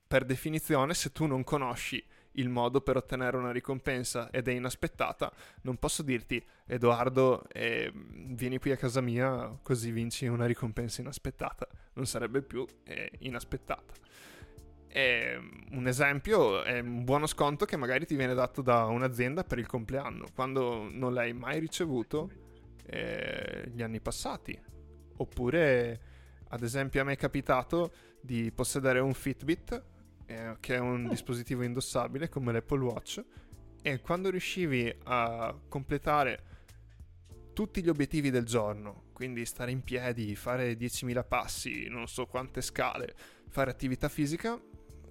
per 0.07 0.25
definizione 0.25 0.93
se 0.93 1.11
tu 1.11 1.27
non 1.27 1.43
conosci 1.43 2.05
il 2.33 2.49
modo 2.49 2.81
per 2.81 2.97
ottenere 2.97 3.37
una 3.37 3.51
ricompensa 3.51 4.31
ed 4.31 4.49
è 4.49 4.53
inaspettata, 4.53 5.33
non 5.63 5.77
posso 5.79 6.03
dirti 6.03 6.43
Edoardo 6.67 7.45
eh, 7.49 7.91
vieni 7.95 8.59
qui 8.59 8.73
a 8.73 8.77
casa 8.77 9.01
mia 9.01 9.59
così 9.63 9.91
vinci 9.91 10.27
una 10.27 10.47
ricompensa 10.47 11.01
inaspettata, 11.01 11.67
non 11.95 12.07
sarebbe 12.07 12.43
più 12.43 12.67
eh, 12.85 13.11
inaspettata. 13.21 13.93
E 14.95 15.41
un 15.71 15.87
esempio 15.87 16.63
è 16.63 16.81
un 16.81 17.05
buono 17.05 17.27
sconto 17.27 17.65
che 17.65 17.79
magari 17.79 18.05
ti 18.05 18.15
viene 18.15 18.35
dato 18.35 18.61
da 18.61 18.85
un'azienda 18.85 19.43
per 19.43 19.59
il 19.59 19.67
compleanno, 19.67 20.27
quando 20.35 20.87
non 20.91 21.15
l'hai 21.15 21.33
mai 21.33 21.59
ricevuto 21.61 22.31
eh, 22.85 23.71
gli 23.73 23.81
anni 23.81 24.01
passati. 24.01 24.61
Oppure, 25.17 26.01
ad 26.49 26.63
esempio, 26.63 27.01
a 27.01 27.05
me 27.05 27.13
è 27.15 27.17
capitato 27.17 27.93
di 28.21 28.53
possedere 28.53 28.99
un 28.99 29.15
Fitbit 29.15 29.83
eh, 30.27 30.57
che 30.61 30.75
è 30.75 30.79
un 30.79 31.09
dispositivo 31.09 31.63
indossabile 31.63 32.29
come 32.29 32.53
l'Apple 32.53 32.85
Watch 32.85 33.25
e 33.81 34.01
quando 34.01 34.29
riuscivi 34.29 34.95
a 35.05 35.59
completare 35.69 36.51
tutti 37.55 37.83
gli 37.83 37.89
obiettivi 37.89 38.31
del 38.31 38.45
giorno, 38.45 39.05
quindi 39.13 39.45
stare 39.47 39.71
in 39.71 39.83
piedi, 39.83 40.37
fare 40.37 40.75
10.000 40.75 41.27
passi, 41.27 41.89
non 41.89 42.07
so 42.09 42.27
quante 42.27 42.61
scale, 42.61 43.15
fare 43.49 43.71
attività 43.71 44.09
fisica, 44.09 44.61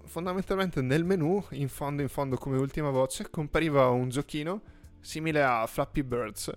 fondamentalmente 0.05 0.81
nel 0.81 1.03
menu, 1.03 1.43
in 1.51 1.69
fondo 1.69 2.01
in 2.01 2.09
fondo 2.09 2.37
come 2.37 2.57
ultima 2.57 2.89
voce, 2.89 3.29
compariva 3.29 3.87
un 3.89 4.09
giochino 4.09 4.61
simile 4.99 5.43
a 5.43 5.65
Flappy 5.67 6.03
Birds, 6.03 6.51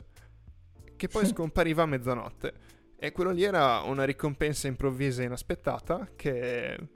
che 0.96 1.08
poi 1.08 1.26
scompariva 1.26 1.82
a 1.82 1.86
mezzanotte. 1.86 2.52
E 2.96 3.12
quello 3.12 3.30
lì 3.30 3.42
era 3.42 3.80
una 3.80 4.04
ricompensa 4.04 4.66
improvvisa 4.66 5.22
e 5.22 5.26
inaspettata 5.26 6.10
che 6.16 6.88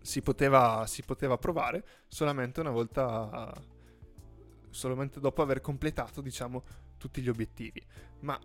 si 0.00 0.22
poteva, 0.22 0.84
si 0.86 1.02
poteva 1.02 1.36
provare 1.36 1.84
solamente 2.08 2.60
una 2.60 2.70
volta, 2.70 3.52
solamente 4.70 5.20
dopo 5.20 5.42
aver 5.42 5.60
completato, 5.60 6.20
diciamo, 6.20 6.64
tutti 6.96 7.20
gli 7.20 7.28
obiettivi. 7.28 7.84
Ma 8.20 8.38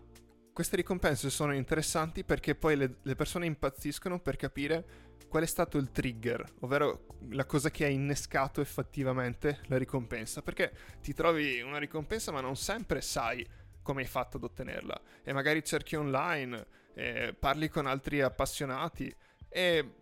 queste 0.53 0.75
ricompense 0.75 1.29
sono 1.29 1.53
interessanti 1.53 2.23
perché 2.23 2.55
poi 2.55 2.75
le, 2.75 2.95
le, 3.01 3.15
persone 3.15 3.45
impazziscono 3.45 4.19
per 4.19 4.35
capire 4.35 5.09
qual 5.27 5.43
è 5.43 5.47
stato 5.47 5.77
il 5.77 5.91
trigger, 5.91 6.45
ovvero 6.59 7.05
la 7.29 7.45
cosa 7.45 7.71
che 7.71 7.85
ha 7.85 7.87
innescato 7.87 8.59
effettivamente 8.59 9.61
la 9.67 9.77
ricompensa. 9.77 10.41
Perché 10.41 10.73
ti 11.01 11.13
trovi 11.13 11.61
una 11.61 11.77
ricompensa 11.77 12.31
ma 12.31 12.41
non 12.41 12.57
sempre 12.57 13.01
sai 13.01 13.47
come 13.81 14.01
hai 14.01 14.07
fatto 14.07 14.37
ad 14.37 14.43
ottenerla 14.43 15.01
e 15.23 15.33
magari 15.33 15.63
cerchi 15.63 15.95
online, 15.95 16.65
eh, 16.93 17.33
parli 17.37 17.69
con 17.69 17.85
altri 17.85 18.21
appassionati 18.21 19.13
e 19.47 19.93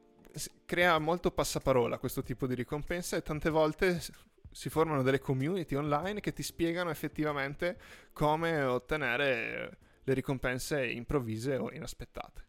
crea 0.66 1.00
molto 1.00 1.32
passaparola 1.32 1.98
questo 1.98 2.22
tipo 2.22 2.46
di 2.46 2.54
ricompensa 2.54 3.18
e 3.18 3.22
tante 3.22 3.50
volte 3.50 4.02
si 4.52 4.70
formano 4.70 5.02
delle 5.02 5.20
community 5.20 5.76
online 5.76 6.20
che 6.20 6.34
ti 6.34 6.44
spiegano 6.44 6.90
effettivamente 6.90 7.78
come 8.14 8.62
ottenere 8.64 9.78
le 10.10 10.16
ricompense 10.16 10.86
improvvise 10.86 11.56
o 11.56 11.72
inaspettate. 11.72 12.48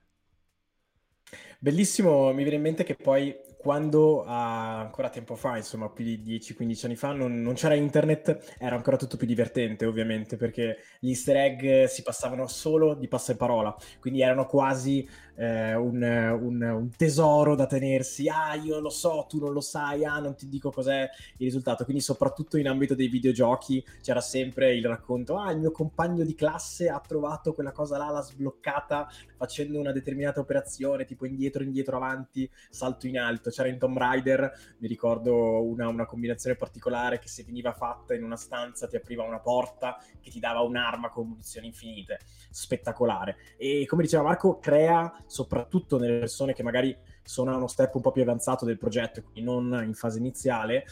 Bellissimo, 1.59 2.33
mi 2.33 2.43
viene 2.43 2.57
in 2.57 2.63
mente 2.63 2.85
che 2.85 2.97
poi 2.97 3.37
quando 3.59 4.25
ah, 4.25 4.81
ancora 4.81 5.11
tempo 5.11 5.35
fa, 5.35 5.59
insomma 5.59 5.91
più 5.91 6.03
di 6.03 6.23
10-15 6.39 6.87
anni 6.87 6.97
fa, 6.97 7.13
non, 7.13 7.43
non, 7.43 7.53
c'era 7.53 7.75
internet, 7.75 8.57
era 8.59 8.75
ancora 8.75 8.97
tutto 8.97 9.19
più 9.19 9.27
divertente 9.27 9.85
ovviamente 9.85 10.39
perché 10.39 10.79
gli 10.99 11.11
easter 11.11 11.37
egg 11.37 11.85
si 11.85 12.03
passavano 12.03 12.47
solo 12.47 12.95
di 12.95 13.07
passaparola, 13.07 13.77
quindi 14.01 14.23
erano 14.23 14.47
quasi 14.47 15.07
eh, 15.41 15.75
un, 15.75 16.03
un, 16.03 16.63
un, 16.63 16.91
tesoro 16.95 17.55
da 17.55 17.65
tenersi, 17.65 18.29
ah 18.29 18.55
io 18.57 18.79
lo 18.79 18.91
so, 18.91 19.25
tu 19.27 19.39
non 19.39 19.55
lo 19.55 19.63
sai, 19.63 20.05
ah 20.05 20.19
non 20.19 20.35
ti 20.35 20.47
dico 20.51 20.71
cos'è 20.71 21.09
il 21.39 21.47
risultato, 21.47 21.85
quindi 21.85 22.03
soprattutto 22.03 22.59
in 22.59 22.69
ambito 22.69 22.95
dei 22.95 23.09
videogiochi 23.09 23.83
c'era 24.03 24.21
sempre 24.21 24.77
il 24.77 24.85
racconto, 24.85 25.39
ah 25.39 25.51
il 25.51 25.59
mio 25.59 25.71
compagno 25.71 26.25
di 26.25 26.35
classe 26.35 26.91
ha 26.91 27.01
trovato 27.01 27.55
quella 27.55 27.73
cosa 27.73 27.97
là, 27.97 28.11
l'ha 28.11 28.21
sbloccata 28.21 29.09
facendo 29.41 29.79
una 29.79 29.91
determinata 29.91 30.39
operazione, 30.39 31.07
tipo 31.07 31.25
indietro, 31.25 31.63
indietro, 31.63 31.97
avanti, 31.97 32.49
salto 32.69 33.07
in 33.07 33.19
alto. 33.19 33.49
C'era 33.49 33.69
in 33.69 33.79
Tomb 33.79 33.97
Raider, 33.97 34.75
mi 34.81 34.87
ricordo 34.87 35.63
una, 35.63 35.89
una, 35.89 36.05
combinazione 36.05 36.57
particolare 36.57 37.19
che 37.19 37.29
se 37.29 37.43
veniva 37.45 37.73
fatta 37.73 38.13
in 38.13 38.23
una 38.23 38.37
stanza 38.37 38.87
ti 38.87 38.97
apriva 38.97 39.23
una 39.23 39.39
porta 39.39 39.99
che 40.21 40.31
ti 40.31 40.41
dava 40.41 40.61
un'arma 40.61 41.09
con 41.09 41.29
munizioni 41.29 41.69
infinite, 41.69 42.19
spettacolare. 42.51 43.37
E 43.57 43.87
come 43.89 44.03
diceva 44.03 44.25
Marco, 44.25 44.59
crea 44.59 45.11
soprattutto 45.31 45.97
nelle 45.97 46.19
persone 46.19 46.53
che 46.53 46.65
magari 46.65 46.95
sono 47.23 47.53
a 47.53 47.57
uno 47.57 47.69
step 47.69 47.95
un 47.95 48.01
po' 48.01 48.11
più 48.11 48.23
avanzato 48.23 48.65
del 48.65 48.79
progetto, 48.79 49.23
quindi 49.23 49.43
non 49.43 49.83
in 49.87 49.95
fase 49.95 50.19
iniziale, 50.19 50.85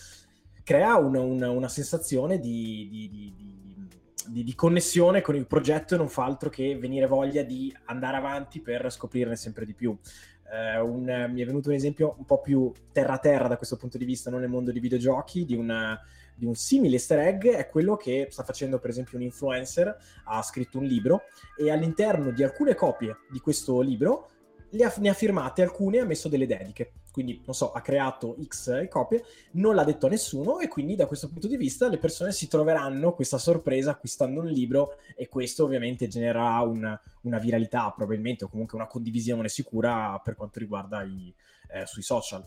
crea 0.62 0.96
una, 0.96 1.20
una, 1.20 1.50
una 1.50 1.68
sensazione 1.68 2.38
di, 2.38 2.88
di, 2.88 3.34
di, 4.28 4.44
di, 4.44 4.54
connessione 4.54 5.22
con 5.22 5.34
il 5.34 5.46
progetto 5.46 5.94
e 5.94 5.98
non 5.98 6.08
fa 6.08 6.24
altro 6.24 6.50
che 6.50 6.78
venire 6.78 7.06
voglia 7.06 7.42
di 7.42 7.74
andare 7.86 8.16
avanti 8.16 8.60
per 8.60 8.88
scoprirne 8.92 9.34
sempre 9.34 9.66
di 9.66 9.74
più. 9.74 9.90
Uh, 9.90 10.86
un, 10.86 11.30
mi 11.32 11.42
è 11.42 11.44
venuto 11.44 11.68
un 11.68 11.74
esempio 11.74 12.14
un 12.16 12.24
po' 12.24 12.40
più 12.40 12.72
terra-terra 12.92 13.48
da 13.48 13.56
questo 13.56 13.76
punto 13.76 13.98
di 13.98 14.04
vista, 14.04 14.30
non 14.30 14.40
nel 14.40 14.48
mondo 14.48 14.70
dei 14.70 14.80
videogiochi, 14.80 15.44
di, 15.44 15.56
una, 15.56 16.00
di 16.38 16.46
un 16.46 16.54
simile 16.54 16.94
easter 16.94 17.18
egg, 17.18 17.46
è 17.48 17.68
quello 17.68 17.96
che 17.96 18.28
sta 18.30 18.44
facendo 18.44 18.78
per 18.78 18.90
esempio 18.90 19.18
un 19.18 19.24
influencer, 19.24 19.96
ha 20.24 20.42
scritto 20.42 20.78
un 20.78 20.84
libro 20.84 21.22
e 21.56 21.70
all'interno 21.70 22.30
di 22.30 22.44
alcune 22.44 22.74
copie 22.74 23.16
di 23.28 23.40
questo 23.40 23.80
libro 23.80 24.30
ha, 24.84 24.94
ne 24.98 25.08
ha 25.08 25.14
firmate 25.14 25.62
alcune 25.62 25.96
e 25.96 26.00
ha 26.00 26.04
messo 26.04 26.28
delle 26.28 26.46
dediche. 26.46 26.92
Quindi, 27.10 27.42
non 27.44 27.54
so, 27.54 27.72
ha 27.72 27.80
creato 27.80 28.36
X 28.40 28.86
copie, 28.88 29.24
non 29.52 29.74
l'ha 29.74 29.82
detto 29.82 30.06
a 30.06 30.08
nessuno 30.08 30.60
e 30.60 30.68
quindi 30.68 30.94
da 30.94 31.06
questo 31.06 31.28
punto 31.28 31.48
di 31.48 31.56
vista 31.56 31.88
le 31.88 31.98
persone 31.98 32.30
si 32.30 32.46
troveranno 32.46 33.12
questa 33.14 33.38
sorpresa 33.38 33.92
acquistando 33.92 34.40
un 34.40 34.46
libro 34.46 34.98
e 35.16 35.28
questo 35.28 35.64
ovviamente 35.64 36.06
genererà 36.06 36.60
una, 36.60 37.00
una 37.22 37.38
viralità 37.38 37.92
probabilmente 37.96 38.44
o 38.44 38.48
comunque 38.48 38.78
una 38.78 38.86
condivisione 38.86 39.48
sicura 39.48 40.20
per 40.22 40.36
quanto 40.36 40.60
riguarda 40.60 41.02
i, 41.02 41.34
eh, 41.72 41.86
sui 41.86 42.02
social. 42.02 42.44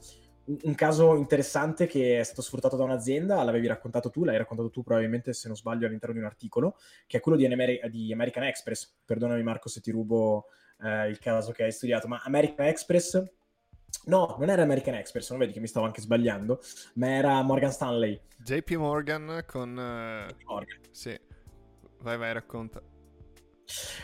Un, 0.64 0.76
caso 0.76 1.16
interessante 1.16 1.88
che 1.88 2.20
è 2.20 2.24
stato 2.24 2.42
sfruttato 2.42 2.76
da 2.76 2.84
un'azienda, 2.84 3.44
l'avevi 3.44 3.68
raccontato 3.68 4.10
tu, 4.10 4.24
l'hai 4.24 4.38
raccontato 4.38 4.70
tu 4.70 4.84
probabilmente 4.84 5.34
se 5.34 5.48
non 5.48 5.56
sbaglio 5.56 5.86
all'interno 5.86 6.16
di 6.16 6.22
un 6.22 6.26
articolo, 6.26 6.78
che 7.08 7.18
è 7.18 7.20
quello 7.20 7.38
di, 7.38 7.46
Amer- 7.46 7.88
di 7.90 8.12
American 8.12 8.44
Express. 8.44 8.94
Perdonami 9.06 9.44
Marco 9.44 9.70
se 9.70 9.82
ti 9.82 9.92
rubo 9.92 10.46
eh, 10.82 11.10
il 11.10 11.20
caso 11.20 11.52
che 11.52 11.64
hai 11.64 11.72
studiato, 11.72 12.08
ma 12.08 12.22
American 12.24 12.68
Express... 12.68 13.24
No, 14.06 14.38
non 14.40 14.50
era 14.50 14.62
American 14.64 14.96
Express, 14.96 15.30
non 15.32 15.40
vedi 15.40 15.52
che 15.52 15.60
mi 15.60 15.68
stavo 15.68 15.86
anche 15.86 16.02
sbagliando, 16.02 16.62
ma 16.96 17.10
era 17.10 17.42
Morgan 17.42 17.72
Stanley. 17.72 18.20
JP 18.38 18.72
Morgan 18.76 19.44
con... 19.46 19.72
Uh... 19.72 20.46
Morgan. 20.46 20.80
Sì, 20.92 21.20
vai 22.00 22.18
vai, 22.18 22.34
racconta. 22.34 22.82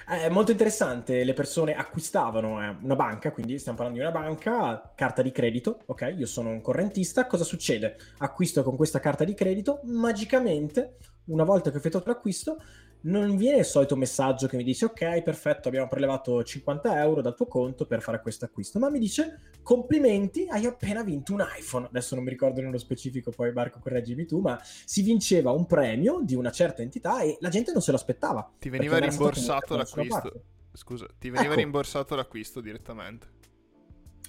Eh, 0.10 0.24
è 0.24 0.30
molto 0.30 0.52
interessante, 0.52 1.24
le 1.24 1.34
persone 1.34 1.76
acquistavano 1.76 2.64
eh, 2.64 2.76
una 2.82 2.96
banca, 2.96 3.32
quindi 3.32 3.60
stiamo 3.60 3.78
parlando 3.78 4.02
di 4.02 4.08
una 4.08 4.18
banca, 4.18 4.94
carta 4.96 5.22
di 5.22 5.32
credito, 5.32 5.80
ok? 5.86 6.14
Io 6.18 6.26
sono 6.26 6.50
un 6.50 6.62
correntista, 6.62 7.28
cosa 7.28 7.44
succede? 7.44 7.98
Acquisto 8.20 8.64
con 8.64 8.76
questa 8.76 9.00
carta 9.00 9.24
di 9.24 9.34
credito, 9.34 9.82
magicamente, 9.84 10.98
una 11.26 11.44
volta 11.44 11.70
che 11.70 11.76
ho 11.76 11.80
effettuato 11.80 12.10
l'acquisto, 12.10 12.58
non 13.08 13.36
viene 13.38 13.60
il 13.60 13.66
solito 13.66 13.96
messaggio 13.96 14.48
che 14.48 14.58
mi 14.58 14.64
dice 14.64 14.86
ok, 14.86 15.22
perfetto, 15.22 15.68
abbiamo 15.68 15.88
prelevato 15.88 16.44
50 16.44 17.02
euro 17.02 17.22
dal 17.22 17.36
tuo 17.36 17.48
conto 17.48 17.86
per 17.86 18.02
fare 18.02 18.22
questo 18.22 18.46
acquisto, 18.46 18.80
ma 18.80 18.90
mi 18.90 19.00
dice 19.00 19.40
complimenti, 19.62 20.46
hai 20.50 20.66
appena 20.66 21.04
vinto 21.04 21.34
un 21.34 21.46
iPhone. 21.58 21.88
Adesso 21.88 22.16
non 22.16 22.24
mi 22.24 22.30
ricordo 22.30 22.62
nello 22.62 22.78
specifico, 22.78 23.32
poi 23.32 23.52
Marco 23.52 23.80
correggimi 23.80 24.26
tu, 24.26 24.40
ma 24.40 24.60
si 24.62 25.02
vinceva 25.02 25.52
un 25.52 25.66
premio 25.66 26.20
di 26.22 26.36
una 26.36 26.52
certa 26.52 26.82
entità 26.82 27.22
e 27.22 27.38
la 27.40 27.50
gente 27.50 27.72
non 27.72 27.82
se 27.82 27.92
lo 27.92 27.98
aspettava. 27.98 28.50
Ti 28.60 28.70
veniva 28.70 28.98
rimborsato 28.98 29.76
l'acquisto. 29.76 30.42
Scusa, 30.74 31.08
ti 31.18 31.30
veniva 31.30 31.54
ecco. 31.54 31.62
rimborsato 31.62 32.16
l'acquisto 32.16 32.62
direttamente. 32.62 33.36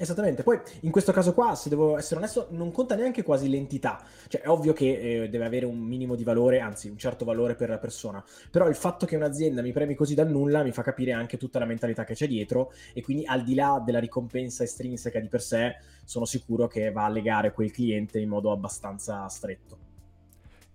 Esattamente, 0.01 0.45
poi 0.45 0.61
in 0.83 0.93
questo 0.93 1.11
caso 1.11 1.35
qua, 1.35 1.57
se 1.57 1.69
devo 1.69 1.99
essere 1.99 2.21
onesto, 2.21 2.47
non 2.51 2.71
conta 2.71 2.95
neanche 2.95 3.25
quasi 3.25 3.49
l'entità, 3.49 4.01
cioè 4.29 4.43
è 4.43 4.49
ovvio 4.49 4.73
che 4.73 5.25
eh, 5.25 5.29
deve 5.29 5.45
avere 5.45 5.67
un 5.67 5.79
minimo 5.79 6.15
di 6.15 6.23
valore, 6.23 6.61
anzi 6.61 6.89
un 6.89 6.97
certo 6.97 7.25
valore 7.25 7.57
per 7.57 7.69
la 7.69 7.79
persona, 7.79 8.25
però 8.51 8.69
il 8.69 8.77
fatto 8.77 9.07
che 9.07 9.17
un'azienda 9.17 9.61
mi 9.61 9.73
premi 9.73 9.97
così 9.97 10.15
dal 10.15 10.29
nulla 10.29 10.63
mi 10.63 10.71
fa 10.71 10.83
capire 10.83 11.11
anche 11.13 11.37
tutta 11.37 11.59
la 11.59 11.65
mentalità 11.65 12.05
che 12.05 12.15
c'è 12.15 12.29
dietro 12.29 12.73
e 12.93 13.03
quindi 13.03 13.27
al 13.27 13.43
di 13.43 13.57
là 13.57 13.83
della 13.85 13.99
ricompensa 13.99 14.63
estrinseca 14.63 15.19
di 15.19 15.27
per 15.27 15.43
sé, 15.43 15.77
sono 16.05 16.25
sicuro 16.25 16.69
che 16.69 16.93
va 16.93 17.07
a 17.07 17.09
legare 17.09 17.53
quel 17.53 17.73
cliente 17.73 18.21
in 18.21 18.29
modo 18.29 18.53
abbastanza 18.53 19.27
stretto. 19.27 19.79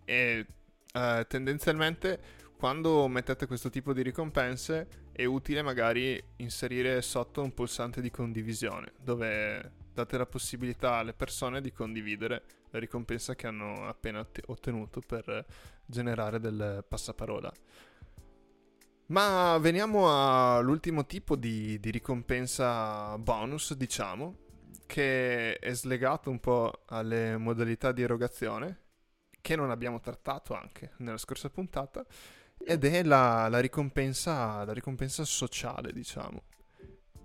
E 0.04 0.46
uh, 0.94 1.26
tendenzialmente 1.28 2.20
quando 2.58 3.08
mettete 3.08 3.48
questo 3.48 3.70
tipo 3.70 3.94
di 3.94 4.02
ricompense 4.02 5.03
è 5.14 5.26
utile 5.26 5.62
magari 5.62 6.22
inserire 6.38 7.02
sotto 7.02 7.42
un 7.42 7.54
pulsante 7.54 8.02
di 8.02 8.10
condivisione 8.10 8.94
dove 9.00 9.82
date 9.94 10.18
la 10.18 10.26
possibilità 10.26 10.96
alle 10.96 11.14
persone 11.14 11.62
di 11.62 11.72
condividere 11.72 12.44
la 12.72 12.80
ricompensa 12.80 13.36
che 13.36 13.46
hanno 13.46 13.88
appena 13.88 14.28
ottenuto 14.48 15.02
per 15.02 15.46
generare 15.86 16.40
del 16.40 16.84
passaparola. 16.88 17.52
Ma 19.08 19.58
veniamo 19.60 20.56
all'ultimo 20.58 21.06
tipo 21.06 21.36
di, 21.36 21.80
di 21.80 21.92
ricompensa 21.92 23.16
bonus, 23.20 23.76
diciamo, 23.76 24.38
che 24.88 25.60
è 25.60 25.74
slegato 25.74 26.32
un 26.32 26.40
po' 26.40 26.84
alle 26.88 27.38
modalità 27.38 27.92
di 27.92 28.02
erogazione, 28.02 28.80
che 29.40 29.56
non 29.56 29.70
abbiamo 29.70 30.00
trattato 30.00 30.56
anche 30.56 30.94
nella 30.98 31.18
scorsa 31.18 31.50
puntata, 31.50 32.04
ed 32.66 32.86
è 32.86 33.04
la, 33.04 33.48
la, 33.50 33.60
ricompensa, 33.60 34.64
la 34.64 34.74
ricompensa 34.74 35.26
sociale, 35.26 35.92
diciamo. 35.92 36.44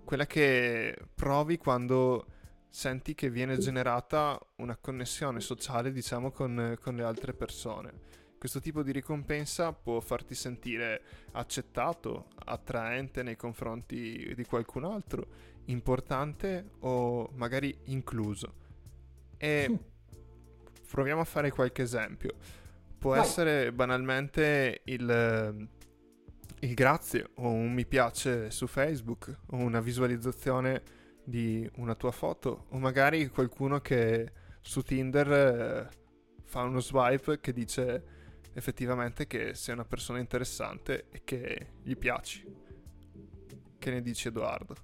Quella 0.03 0.25
che 0.25 0.97
provi 1.13 1.57
quando 1.57 2.25
senti 2.69 3.15
che 3.15 3.29
viene 3.29 3.57
generata 3.57 4.39
una 4.57 4.75
connessione 4.75 5.39
sociale, 5.39 5.91
diciamo, 5.91 6.31
con, 6.31 6.77
con 6.81 6.95
le 6.95 7.03
altre 7.03 7.33
persone. 7.33 8.07
Questo 8.37 8.59
tipo 8.59 8.83
di 8.83 8.91
ricompensa 8.91 9.73
può 9.73 9.99
farti 9.99 10.33
sentire 10.33 11.01
accettato, 11.33 12.27
attraente 12.45 13.21
nei 13.21 13.35
confronti 13.35 14.33
di 14.33 14.45
qualcun 14.45 14.85
altro, 14.85 15.27
importante 15.65 16.71
o 16.79 17.29
magari 17.35 17.77
incluso. 17.85 18.53
E 19.37 19.77
proviamo 20.89 21.21
a 21.21 21.25
fare 21.25 21.51
qualche 21.51 21.81
esempio. 21.81 22.35
Può 22.99 23.11
Vai. 23.11 23.21
essere 23.21 23.71
banalmente 23.71 24.81
il, 24.85 25.67
il 26.59 26.73
grazie 26.73 27.29
o 27.35 27.47
un 27.47 27.71
mi 27.71 27.85
piace 27.85 28.51
su 28.51 28.67
Facebook 28.67 29.37
o 29.51 29.55
una 29.55 29.79
visualizzazione 29.79 30.83
di 31.23 31.69
una 31.77 31.95
tua 31.95 32.11
foto 32.11 32.65
o 32.69 32.77
magari 32.77 33.27
qualcuno 33.29 33.79
che 33.79 34.31
su 34.61 34.81
Tinder 34.81 35.31
eh, 35.31 35.89
fa 36.43 36.63
uno 36.63 36.81
swipe 36.81 37.39
che 37.39 37.53
dice 37.53 38.03
effettivamente 38.53 39.27
che 39.27 39.53
sei 39.53 39.75
una 39.75 39.85
persona 39.85 40.19
interessante 40.19 41.05
e 41.09 41.21
che 41.23 41.73
gli 41.81 41.95
piaci. 41.95 42.45
Che 43.77 43.89
ne 43.89 44.01
dici 44.01 44.27
Edoardo? 44.27 44.75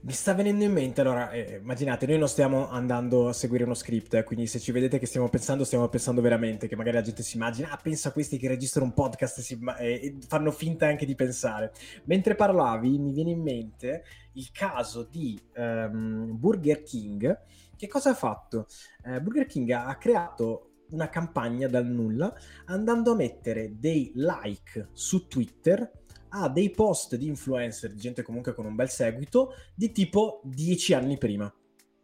Mi 0.00 0.12
sta 0.12 0.32
venendo 0.32 0.62
in 0.62 0.72
mente, 0.72 1.00
allora, 1.00 1.30
eh, 1.32 1.58
immaginate, 1.60 2.06
noi 2.06 2.18
non 2.18 2.28
stiamo 2.28 2.68
andando 2.68 3.28
a 3.28 3.32
seguire 3.32 3.64
uno 3.64 3.74
script, 3.74 4.14
eh, 4.14 4.22
quindi 4.22 4.46
se 4.46 4.60
ci 4.60 4.70
vedete 4.70 5.00
che 5.00 5.06
stiamo 5.06 5.28
pensando, 5.28 5.64
stiamo 5.64 5.88
pensando 5.88 6.20
veramente, 6.20 6.68
che 6.68 6.76
magari 6.76 6.96
la 6.96 7.02
gente 7.02 7.24
si 7.24 7.36
immagina, 7.36 7.70
ah, 7.70 7.76
pensa 7.76 8.10
a 8.10 8.12
questi 8.12 8.38
che 8.38 8.46
registrano 8.46 8.86
un 8.86 8.94
podcast 8.94 9.40
si, 9.40 9.58
eh, 9.80 9.92
e 9.92 10.16
fanno 10.28 10.52
finta 10.52 10.86
anche 10.86 11.04
di 11.04 11.16
pensare. 11.16 11.72
Mentre 12.04 12.36
parlavi, 12.36 12.96
mi 12.96 13.10
viene 13.10 13.32
in 13.32 13.42
mente 13.42 14.04
il 14.34 14.48
caso 14.52 15.02
di 15.02 15.38
um, 15.56 16.38
Burger 16.38 16.84
King. 16.84 17.40
Che 17.76 17.86
cosa 17.88 18.10
ha 18.10 18.14
fatto? 18.14 18.68
Eh, 19.04 19.20
Burger 19.20 19.46
King 19.46 19.70
ha 19.70 19.96
creato 19.96 20.84
una 20.90 21.08
campagna 21.08 21.66
dal 21.66 21.86
nulla 21.86 22.32
andando 22.66 23.12
a 23.12 23.16
mettere 23.16 23.78
dei 23.78 24.12
like 24.14 24.88
su 24.92 25.26
Twitter 25.26 25.90
ha 26.30 26.48
dei 26.48 26.70
post 26.70 27.16
di 27.16 27.26
influencer, 27.26 27.92
di 27.92 28.00
gente 28.00 28.22
comunque 28.22 28.54
con 28.54 28.66
un 28.66 28.74
bel 28.74 28.88
seguito, 28.88 29.54
di 29.74 29.92
tipo 29.92 30.40
10 30.44 30.94
anni 30.94 31.18
prima. 31.18 31.52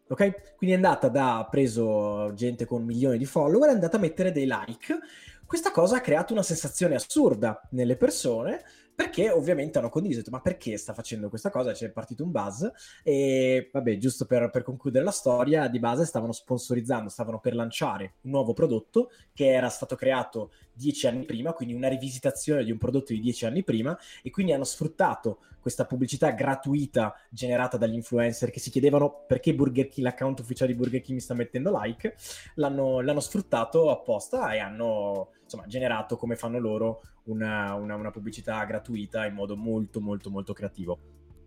Ok? 0.09 0.57
Quindi 0.57 0.75
è 0.75 0.79
andata 0.79 1.09
da, 1.09 1.39
ha 1.39 1.49
preso 1.49 2.33
gente 2.35 2.67
con 2.67 2.85
milioni 2.85 3.19
di 3.19 3.25
follower, 3.25 3.71
è 3.71 3.73
andata 3.73 3.97
a 3.97 4.01
mettere 4.01 4.33
dei 4.33 4.47
like. 4.47 4.99
Questa 5.47 5.71
cosa 5.71 5.97
ha 5.97 6.01
creato 6.01 6.33
una 6.33 6.43
sensazione 6.43 6.95
assurda 6.95 7.61
nelle 7.71 7.97
persone 7.97 8.63
perché 8.95 9.31
ovviamente 9.31 9.79
hanno 9.79 9.89
condiviso, 9.89 10.23
ma 10.31 10.41
perché 10.41 10.77
sta 10.77 10.93
facendo 10.93 11.29
questa 11.29 11.51
cosa? 11.51 11.73
C'è 11.73 11.91
partito 11.91 12.23
un 12.23 12.31
buzz 12.31 12.65
e 13.03 13.69
vabbè, 13.73 13.97
giusto 13.99 14.25
per, 14.25 14.51
per, 14.51 14.63
concludere 14.63 15.05
la 15.05 15.11
storia, 15.11 15.69
di 15.69 15.79
base 15.79 16.05
stavano 16.05 16.33
sponsorizzando, 16.33 17.09
stavano 17.09 17.41
per 17.41 17.55
lanciare 17.55 18.15
un 18.23 18.31
nuovo 18.31 18.53
prodotto 18.53 19.11
che 19.33 19.53
era 19.53 19.69
stato 19.69 19.97
creato 19.97 20.53
dieci 20.73 21.07
anni 21.07 21.25
prima, 21.25 21.53
quindi 21.53 21.75
una 21.75 21.89
rivisitazione 21.89 22.65
di 22.65 22.71
un 22.71 22.79
prodotto 22.79 23.13
di 23.13 23.21
dieci 23.21 23.47
anni 23.47 23.63
prima 23.65 23.97
e 24.23 24.31
quindi 24.31 24.53
hanno 24.53 24.65
sfruttato 24.65 25.39
questa 25.65 25.87
pubblicità 25.87 26.31
gratuita 26.31 27.15
generata 27.31 27.79
dagli 27.79 27.95
influencer 27.95 28.51
che 28.51 28.61
si 28.61 28.69
chiedevano 28.69 29.25
perché 29.27 29.55
Burger 29.55 29.89
King, 29.89 30.07
l'account 30.07 30.41
ufficiale 30.41 30.73
di 30.73 30.79
Burger 30.79 31.01
King 31.01 31.17
mi 31.17 31.23
sta 31.23 31.33
mettendo 31.33 31.73
like, 31.81 32.17
l'hanno, 32.57 33.01
l'hanno 33.01 33.21
sfruttato 33.21 33.91
apposta 33.91 34.53
e 34.53 34.59
hanno 34.59 35.31
insomma, 35.55 35.67
generato 35.67 36.17
come 36.17 36.37
fanno 36.37 36.59
loro 36.59 37.03
una, 37.25 37.75
una, 37.75 37.95
una 37.95 38.11
pubblicità 38.11 38.63
gratuita 38.65 39.25
in 39.25 39.35
modo 39.35 39.57
molto 39.57 40.01
molto 40.01 40.31
molto 40.31 40.53
creativo. 40.53 40.99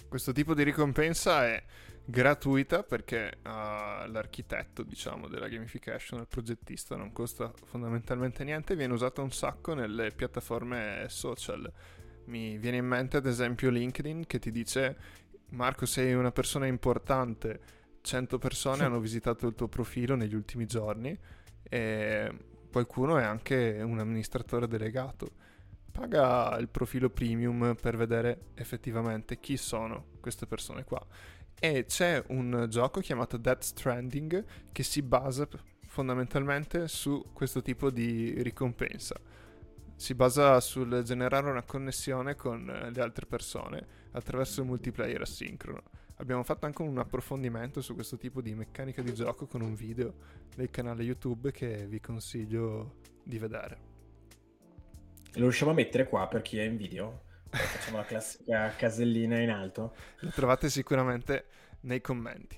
Questo 0.08 0.32
tipo 0.32 0.54
di 0.54 0.64
ricompensa 0.64 1.46
è 1.46 1.62
gratuita 2.06 2.84
perché 2.84 3.40
uh, 3.44 4.10
l'architetto, 4.10 4.84
diciamo, 4.84 5.28
della 5.28 5.50
gamification, 5.50 6.22
il 6.22 6.28
progettista, 6.28 6.96
non 6.96 7.12
costa 7.12 7.52
fondamentalmente 7.66 8.46
niente, 8.46 8.78
viene 8.78 8.94
usato 8.94 9.22
un 9.22 9.32
sacco 9.32 9.74
nelle 9.74 10.12
piattaforme 10.12 11.06
social. 11.10 11.70
Mi 12.26 12.58
viene 12.58 12.78
in 12.78 12.86
mente 12.86 13.18
ad 13.18 13.26
esempio 13.26 13.70
LinkedIn 13.70 14.26
che 14.26 14.40
ti 14.40 14.52
dice 14.52 14.98
Marco 15.50 15.86
sei 15.86 16.14
una 16.14 16.32
persona 16.32 16.66
importante, 16.66 17.60
100 18.02 18.38
persone 18.38 18.84
hanno 18.84 19.00
visitato 19.00 19.48
il 19.48 19.56
tuo 19.56 19.68
profilo 19.68 20.16
negli 20.16 20.36
ultimi 20.36 20.66
giorni 20.66 21.18
e 21.70 22.32
qualcuno 22.72 23.18
è 23.18 23.24
anche 23.24 23.82
un 23.84 24.00
amministratore 24.00 24.68
delegato. 24.68 25.32
Paga 25.92 26.56
il 26.60 26.70
profilo 26.70 27.10
premium 27.10 27.76
per 27.80 27.98
vedere 27.98 28.50
effettivamente 28.54 29.40
chi 29.40 29.58
sono 29.58 30.06
queste 30.20 30.46
persone 30.46 30.84
qua 30.84 31.04
e 31.60 31.86
c'è 31.86 32.24
un 32.28 32.68
gioco 32.70 33.00
chiamato 33.00 33.38
Death 33.38 33.64
Stranding 33.64 34.46
che 34.72 34.84
si 34.84 35.02
basa 35.02 35.48
fondamentalmente 35.88 36.88
su 36.88 37.32
questo 37.34 37.62
tipo 37.62 37.90
di 37.90 38.42
ricompensa. 38.44 39.16
Si 39.96 40.14
basa 40.14 40.60
sul 40.60 41.02
generare 41.04 41.50
una 41.50 41.64
connessione 41.64 42.36
con 42.36 42.66
le 42.66 43.02
altre 43.02 43.26
persone 43.26 43.86
attraverso 44.12 44.62
il 44.62 44.68
multiplayer 44.68 45.22
asincrono. 45.22 45.82
Abbiamo 46.20 46.44
fatto 46.44 46.66
anche 46.66 46.82
un 46.82 46.98
approfondimento 46.98 47.82
su 47.82 47.94
questo 47.94 48.18
tipo 48.18 48.42
di 48.42 48.56
meccanica 48.56 49.02
di 49.02 49.14
gioco 49.14 49.46
con 49.46 49.62
un 49.62 49.76
video 49.76 50.14
del 50.56 50.70
canale 50.72 51.04
YouTube 51.04 51.52
che 51.52 51.86
vi 51.86 52.00
consiglio 52.00 52.96
di 53.24 53.38
vedere. 53.38 53.78
Lo 55.34 55.44
riusciamo 55.44 55.72
a 55.72 55.74
mettere 55.76 56.08
qua 56.08 56.28
per 56.28 56.42
chi 56.42 56.58
è 56.58 56.64
in 56.64 56.76
video? 56.76 57.22
Facciamo 57.50 57.98
la 57.98 58.06
classica 58.06 58.74
casellina 58.76 59.40
in 59.40 59.52
alto. 59.52 59.96
Lo 60.20 60.32
trovate 60.32 60.70
sicuramente 60.70 61.46
nei 61.82 62.02
commenti. 62.02 62.58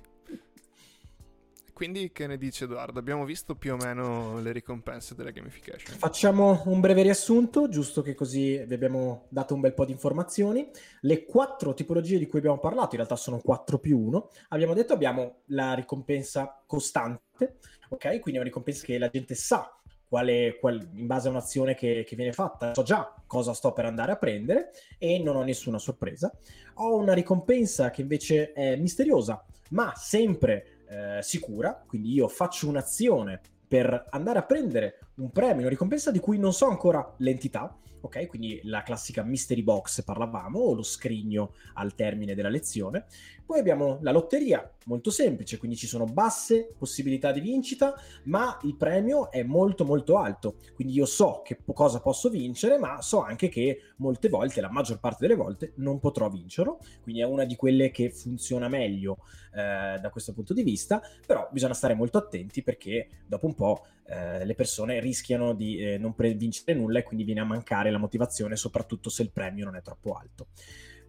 Quindi 1.80 2.12
che 2.12 2.28
ne 2.28 2.38
dice 2.38 2.66
Edoardo? 2.66 3.00
Abbiamo 3.00 3.24
visto 3.24 3.56
più 3.56 3.72
o 3.72 3.78
meno 3.78 4.42
le 4.42 4.52
ricompense 4.52 5.16
della 5.16 5.32
gamification. 5.32 5.96
Facciamo 5.98 6.64
un 6.66 6.82
breve 6.82 7.04
riassunto, 7.04 7.70
giusto 7.70 8.02
che 8.02 8.16
così 8.16 8.62
vi 8.68 8.74
abbiamo 8.74 9.28
dato 9.30 9.54
un 9.54 9.62
bel 9.62 9.74
po' 9.74 9.86
di 9.86 9.94
informazioni. 9.94 10.70
Le 11.00 11.24
quattro 11.24 11.74
tipologie 11.74 12.18
di 12.18 12.28
cui 12.28 12.40
abbiamo 12.40 12.60
parlato, 12.60 12.90
in 12.90 12.98
realtà 12.98 13.16
sono 13.16 13.40
quattro 13.40 13.80
più 13.80 13.98
uno. 13.98 14.30
Abbiamo 14.50 14.74
detto 14.74 14.92
abbiamo 14.92 15.44
la 15.46 15.74
ricompensa 15.74 16.62
costante, 16.66 17.60
ok? 17.88 18.02
Quindi 18.20 18.34
è 18.34 18.40
una 18.40 18.44
ricompensa 18.44 18.84
che 18.86 18.98
la 18.98 19.08
gente 19.08 19.34
sa 19.36 19.74
quale, 20.06 20.58
qual, 20.60 20.86
in 20.96 21.08
base 21.08 21.30
a 21.30 21.32
un'azione 21.32 21.76
che, 21.76 22.04
che, 22.06 22.18
viene 22.18 22.34
fatta, 22.34 22.74
so 22.74 22.84
già 22.84 23.16
cosa 23.26 23.54
sto 23.54 23.72
per 23.72 23.86
andare 23.86 24.12
a 24.12 24.18
prendere 24.18 24.72
e 24.98 25.18
non 25.20 25.38
ho 25.38 25.44
nessuna 25.44 25.78
sorpresa. 25.78 26.30
Ho 26.74 26.98
una 26.98 27.14
ricompensa 27.14 27.90
che 27.90 28.02
invece 28.02 28.52
è 28.52 28.76
misteriosa, 28.76 29.46
ma 29.70 29.94
sempre 29.96 30.79
eh, 30.90 31.22
sicura, 31.22 31.84
quindi 31.86 32.12
io 32.14 32.28
faccio 32.28 32.68
un'azione 32.68 33.40
per 33.68 34.08
andare 34.10 34.40
a 34.40 34.44
prendere 34.44 35.00
un 35.16 35.30
premio, 35.30 35.62
una 35.62 35.70
ricompensa 35.70 36.12
di 36.12 36.20
cui 36.20 36.40
non 36.40 36.54
so 36.54 36.68
ancora 36.68 37.14
l'entità, 37.18 37.78
ok? 38.02 38.28
Quindi 38.28 38.62
la 38.64 38.82
classica 38.82 39.24
mystery 39.24 39.62
box 39.62 40.04
parlavamo, 40.04 40.60
o 40.60 40.74
lo 40.74 40.84
scrigno 40.84 41.54
al 41.74 41.94
termine 41.94 42.34
della 42.34 42.50
lezione. 42.50 43.06
Poi 43.50 43.58
abbiamo 43.58 43.98
la 44.04 44.12
lotteria, 44.12 44.72
molto 44.86 45.10
semplice, 45.10 45.58
quindi 45.58 45.76
ci 45.76 45.88
sono 45.88 46.06
basse 46.06 46.72
possibilità 46.78 47.32
di 47.32 47.40
vincita, 47.40 48.00
ma 48.26 48.60
il 48.62 48.76
premio 48.76 49.32
è 49.32 49.42
molto 49.42 49.86
molto 49.86 50.20
alto. 50.20 50.58
Quindi 50.76 50.94
io 50.94 51.08
so 51.08 51.42
che 51.44 51.58
cosa 51.74 52.00
posso 52.00 52.30
vincere, 52.30 52.78
ma 52.78 53.02
so 53.02 53.24
anche 53.24 53.50
che 53.50 53.94
molte 53.96 54.30
volte, 54.30 54.62
la 54.62 54.70
maggior 54.70 55.00
parte 55.00 55.26
delle 55.26 55.34
volte, 55.34 55.74
non 55.78 55.98
potrò 55.98 56.30
vincerlo. 56.30 56.78
Quindi 57.02 57.22
è 57.22 57.26
una 57.26 57.44
di 57.44 57.56
quelle 57.56 57.90
che 57.90 58.12
funziona 58.12 58.68
meglio 58.68 59.18
eh, 59.52 59.98
da 60.00 60.10
questo 60.12 60.32
punto 60.32 60.54
di 60.54 60.62
vista, 60.62 61.02
però 61.26 61.50
bisogna 61.52 61.74
stare 61.74 61.96
molto 61.96 62.20
attenti 62.20 62.62
perché 62.62 63.08
dopo 63.26 63.48
un 63.48 63.56
po' 63.56 63.84
eh, 64.06 64.46
le 64.46 64.54
persone 64.54 65.00
rischiano 65.00 65.56
di 65.56 65.80
eh, 65.80 65.98
non 65.98 66.14
pre- 66.14 66.36
vincere 66.36 66.76
nulla 66.76 67.00
e 67.00 67.04
quindi 67.04 67.24
viene 67.26 67.40
a 67.40 67.46
mancare 67.46 67.90
la 67.90 67.98
motivazione, 67.98 68.56
soprattutto 68.56 69.10
se 69.10 69.24
il 69.24 69.32
premio 69.32 69.66
non 69.66 69.76
è 69.76 69.82
troppo 69.82 70.14
alto. 70.14 70.50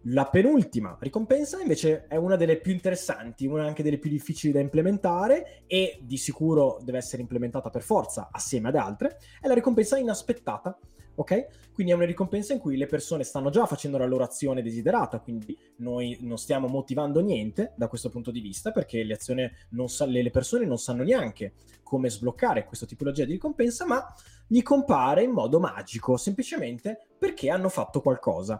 La 0.05 0.25
penultima 0.25 0.97
ricompensa 0.99 1.61
invece 1.61 2.07
è 2.07 2.15
una 2.15 2.35
delle 2.35 2.57
più 2.57 2.71
interessanti, 2.71 3.45
una 3.45 3.65
anche 3.65 3.83
delle 3.83 3.99
più 3.99 4.09
difficili 4.09 4.51
da 4.51 4.59
implementare 4.59 5.63
e 5.67 5.99
di 6.01 6.17
sicuro 6.17 6.79
deve 6.81 6.97
essere 6.97 7.21
implementata 7.21 7.69
per 7.69 7.83
forza 7.83 8.29
assieme 8.31 8.69
ad 8.69 8.75
altre, 8.75 9.19
è 9.39 9.47
la 9.47 9.53
ricompensa 9.53 9.99
inaspettata. 9.99 10.75
Ok? 11.13 11.71
Quindi 11.73 11.91
è 11.91 11.95
una 11.95 12.05
ricompensa 12.05 12.53
in 12.53 12.59
cui 12.59 12.77
le 12.77 12.87
persone 12.87 13.23
stanno 13.23 13.51
già 13.51 13.67
facendo 13.67 13.97
la 13.97 14.07
loro 14.07 14.23
azione 14.23 14.63
desiderata, 14.63 15.19
quindi 15.19 15.55
noi 15.77 16.17
non 16.21 16.37
stiamo 16.37 16.67
motivando 16.67 17.19
niente 17.19 17.73
da 17.75 17.87
questo 17.87 18.09
punto 18.09 18.31
di 18.31 18.39
visa 18.39 18.71
perché 18.71 19.03
le, 19.03 19.17
sa- 19.19 20.05
le 20.05 20.29
persone 20.31 20.65
non 20.65 20.79
sanno 20.79 21.03
neanche 21.03 21.53
come 21.83 22.09
sbloccare 22.09 22.65
questa 22.65 22.85
tipologia 22.87 23.25
di 23.25 23.33
ricompensa, 23.33 23.85
ma 23.85 24.03
gli 24.47 24.63
compare 24.63 25.23
in 25.23 25.31
modo 25.31 25.59
magico, 25.59 26.17
semplicemente 26.17 27.09
perché 27.19 27.51
hanno 27.51 27.69
fatto 27.69 28.01
qualcosa. 28.01 28.59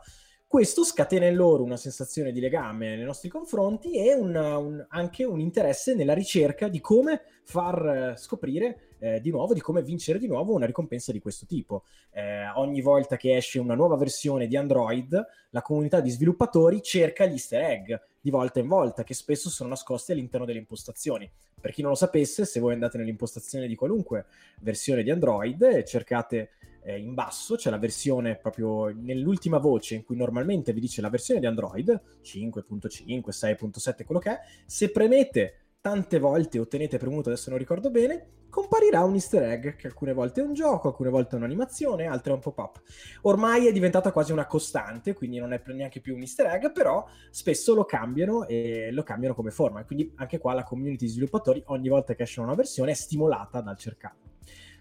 Questo 0.52 0.84
scatena 0.84 1.28
in 1.28 1.36
loro 1.36 1.64
una 1.64 1.78
sensazione 1.78 2.34
di 2.34 2.42
legame 2.42 2.98
nei 2.98 3.06
nostri 3.06 3.30
confronti 3.30 3.94
e 3.94 4.14
una, 4.14 4.58
un, 4.58 4.86
anche 4.90 5.24
un 5.24 5.40
interesse 5.40 5.96
nella 5.96 6.14
ricerca 6.14 6.68
di 6.68 6.82
come 6.82 7.22
far 7.44 7.86
eh, 7.86 8.18
scoprire 8.18 8.96
eh, 9.00 9.22
di 9.22 9.30
nuovo, 9.30 9.54
di 9.54 9.62
come 9.62 9.82
vincere 9.82 10.20
di 10.20 10.28
nuovo 10.28 10.54
una 10.54 10.66
ricompensa 10.66 11.14
di 11.14 11.20
questo 11.22 11.46
tipo. 11.46 11.86
Eh, 12.12 12.50
ogni 12.56 12.82
volta 12.82 13.16
che 13.16 13.38
esce 13.38 13.60
una 13.60 13.76
nuova 13.76 13.96
versione 13.96 14.48
di 14.48 14.58
Android, 14.58 15.26
la 15.52 15.62
comunità 15.62 16.02
di 16.02 16.10
sviluppatori 16.10 16.82
cerca 16.82 17.26
gli 17.26 17.32
easter 17.32 17.62
egg 17.62 17.94
di 18.20 18.30
volta 18.30 18.60
in 18.60 18.68
volta, 18.68 19.06
che 19.06 19.14
spesso 19.14 19.50
sono 19.50 19.70
nascosti 19.70 20.12
all'interno 20.12 20.46
delle 20.46 20.60
impostazioni. 20.60 21.32
Per 21.62 21.72
chi 21.72 21.82
non 21.82 21.92
lo 21.92 21.96
sapesse, 21.96 22.44
se 22.44 22.60
voi 22.60 22.74
andate 22.74 22.98
nell'impostazione 22.98 23.68
di 23.68 23.76
qualunque 23.76 24.26
versione 24.60 25.02
di 25.02 25.12
Android 25.12 25.62
e 25.62 25.86
cercate 25.86 26.50
eh, 26.84 27.00
in 27.00 27.14
basso 27.14 27.56
c'è 27.56 27.70
la 27.70 27.78
versione 27.78 28.36
proprio 28.36 28.88
nell'ultima 28.88 29.58
voce 29.58 29.96
in 29.96 30.04
cui 30.04 30.16
normalmente 30.16 30.74
vi 30.74 30.80
dice 30.80 31.02
la 31.02 31.10
versione 31.10 31.40
di 31.40 31.46
Android 31.46 32.02
5.5, 32.24 33.30
6.7, 33.30 34.06
quello 34.06 34.20
che 34.20 34.32
è. 34.32 34.40
Se 34.66 34.92
premete 34.92 35.56
tante 35.82 36.20
volte 36.20 36.60
o 36.60 36.68
tenete 36.68 36.98
premuto, 36.98 37.30
adesso 37.30 37.50
non 37.50 37.58
ricordo 37.58 37.90
bene, 37.90 38.28
comparirà 38.50 39.04
un 39.04 39.14
easter 39.16 39.42
egg 39.44 39.76
che 39.76 39.88
alcune 39.88 40.14
volte 40.14 40.42
è 40.42 40.44
un 40.44 40.54
gioco, 40.54 40.90
alcune 40.90 41.10
volte 41.10 41.36
è 41.36 41.38
un'animazione, 41.40 42.06
altre 42.06 42.32
è 42.32 42.36
un 42.36 42.42
pop-up. 42.42 42.82
Ormai 43.22 43.66
è 43.66 43.72
diventata 43.72 44.12
quasi 44.12 44.32
una 44.32 44.46
costante, 44.46 45.14
quindi 45.14 45.40
non 45.40 45.54
è 45.54 45.62
neanche 45.68 46.00
più 46.00 46.14
un 46.14 46.22
easter 46.22 46.46
egg, 46.48 46.72
però 46.72 47.04
spesso 47.32 47.74
lo 47.74 47.86
cambiano 47.86 48.46
e 48.46 48.92
lo 48.92 49.02
cambiano 49.02 49.34
come 49.34 49.50
forma. 49.50 49.84
Quindi 49.84 50.12
anche 50.18 50.38
qua 50.38 50.54
la 50.54 50.64
community 50.64 51.06
di 51.06 51.12
sviluppatori 51.12 51.64
ogni 51.68 51.90
volta 51.90 52.14
che 52.14 52.24
esce 52.24 52.42
una 52.42 52.54
versione 52.54 52.92
è 52.92 52.96
stimolata 52.96 53.62
dal 53.62 53.78
cercarlo. 53.78 54.20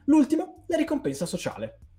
L'ultimo, 0.04 0.64
la 0.66 0.76
ricompensa 0.76 1.24
sociale. 1.24 1.89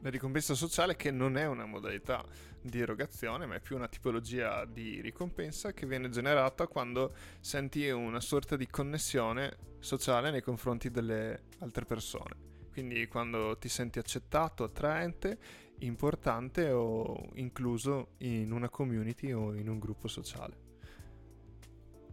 La 0.00 0.10
ricompensa 0.10 0.54
sociale 0.54 0.94
che 0.94 1.10
non 1.10 1.36
è 1.36 1.46
una 1.46 1.66
modalità 1.66 2.24
di 2.60 2.80
erogazione, 2.80 3.46
ma 3.46 3.56
è 3.56 3.60
più 3.60 3.74
una 3.74 3.88
tipologia 3.88 4.64
di 4.64 5.00
ricompensa 5.00 5.72
che 5.72 5.86
viene 5.86 6.08
generata 6.08 6.68
quando 6.68 7.14
senti 7.40 7.88
una 7.88 8.20
sorta 8.20 8.56
di 8.56 8.68
connessione 8.68 9.56
sociale 9.80 10.30
nei 10.30 10.40
confronti 10.40 10.90
delle 10.90 11.46
altre 11.58 11.84
persone. 11.84 12.46
Quindi 12.70 13.08
quando 13.08 13.58
ti 13.58 13.68
senti 13.68 13.98
accettato, 13.98 14.62
attraente, 14.62 15.36
importante 15.80 16.70
o 16.70 17.30
incluso 17.34 18.10
in 18.18 18.52
una 18.52 18.68
community 18.68 19.32
o 19.32 19.52
in 19.54 19.68
un 19.68 19.80
gruppo 19.80 20.06
sociale. 20.06 20.66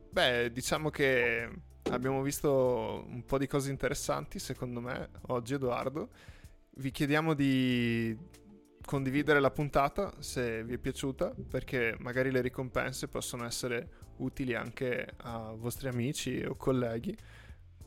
Beh, 0.09 0.51
diciamo 0.51 0.89
che 0.89 1.49
abbiamo 1.91 2.23
visto 2.23 3.05
un 3.07 3.23
po' 3.25 3.37
di 3.37 3.45
cose 3.45 3.69
interessanti, 3.69 4.39
secondo 4.39 4.81
me, 4.81 5.09
oggi 5.27 5.53
Edoardo 5.53 6.09
vi 6.77 6.91
chiediamo 6.91 7.33
di 7.33 8.17
condividere 8.85 9.39
la 9.39 9.51
puntata 9.51 10.13
se 10.19 10.63
vi 10.63 10.75
è 10.75 10.77
piaciuta, 10.77 11.33
perché 11.49 11.95
magari 11.99 12.31
le 12.31 12.41
ricompense 12.41 13.07
possono 13.07 13.45
essere 13.45 14.03
utili 14.17 14.53
anche 14.53 15.07
a 15.17 15.53
vostri 15.55 15.87
amici 15.87 16.43
o 16.43 16.55
colleghi 16.55 17.15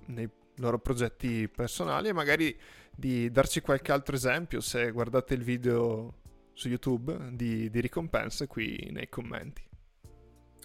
nei 0.07 0.29
loro 0.57 0.79
progetti 0.79 1.49
personali 1.49 2.09
e 2.09 2.13
magari 2.13 2.59
di 2.95 3.31
darci 3.31 3.61
qualche 3.61 3.93
altro 3.93 4.17
esempio 4.17 4.61
se 4.61 4.91
guardate 4.91 5.35
il 5.35 5.43
video 5.43 6.17
su 6.53 6.69
YouTube 6.69 7.31
di, 7.33 7.71
di 7.71 7.81
ricompense 7.81 8.49
qui 8.49 8.89
nei 8.91 9.09
commenti. 9.09 9.63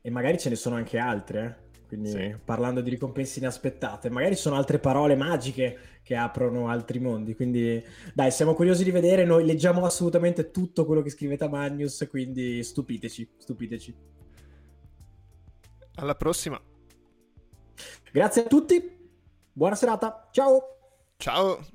E 0.00 0.10
magari 0.10 0.38
ce 0.38 0.48
ne 0.48 0.56
sono 0.56 0.76
anche 0.76 0.98
altre, 0.98 1.44
eh? 1.44 1.86
quindi 1.86 2.10
sì. 2.10 2.36
parlando 2.44 2.80
di 2.80 2.90
ricompense 2.90 3.38
inaspettate, 3.38 4.10
magari 4.10 4.34
sono 4.34 4.56
altre 4.56 4.78
parole 4.78 5.16
magiche 5.16 5.78
che 6.02 6.14
aprono 6.14 6.68
altri 6.68 6.98
mondi, 6.98 7.34
quindi 7.34 7.82
dai, 8.12 8.30
siamo 8.30 8.54
curiosi 8.54 8.84
di 8.84 8.90
vedere, 8.90 9.24
noi 9.24 9.46
leggiamo 9.46 9.84
assolutamente 9.86 10.50
tutto 10.50 10.84
quello 10.84 11.00
che 11.00 11.10
scrivete 11.10 11.44
a 11.44 11.48
Magnus, 11.48 12.06
quindi 12.10 12.62
stupiteci, 12.62 13.30
stupiteci. 13.38 13.94
Alla 15.96 16.14
prossima. 16.14 16.60
Grazie 18.12 18.42
a 18.44 18.46
tutti, 18.46 18.96
buona 19.52 19.74
serata, 19.74 20.28
ciao! 20.30 20.60
Ciao! 21.16 21.73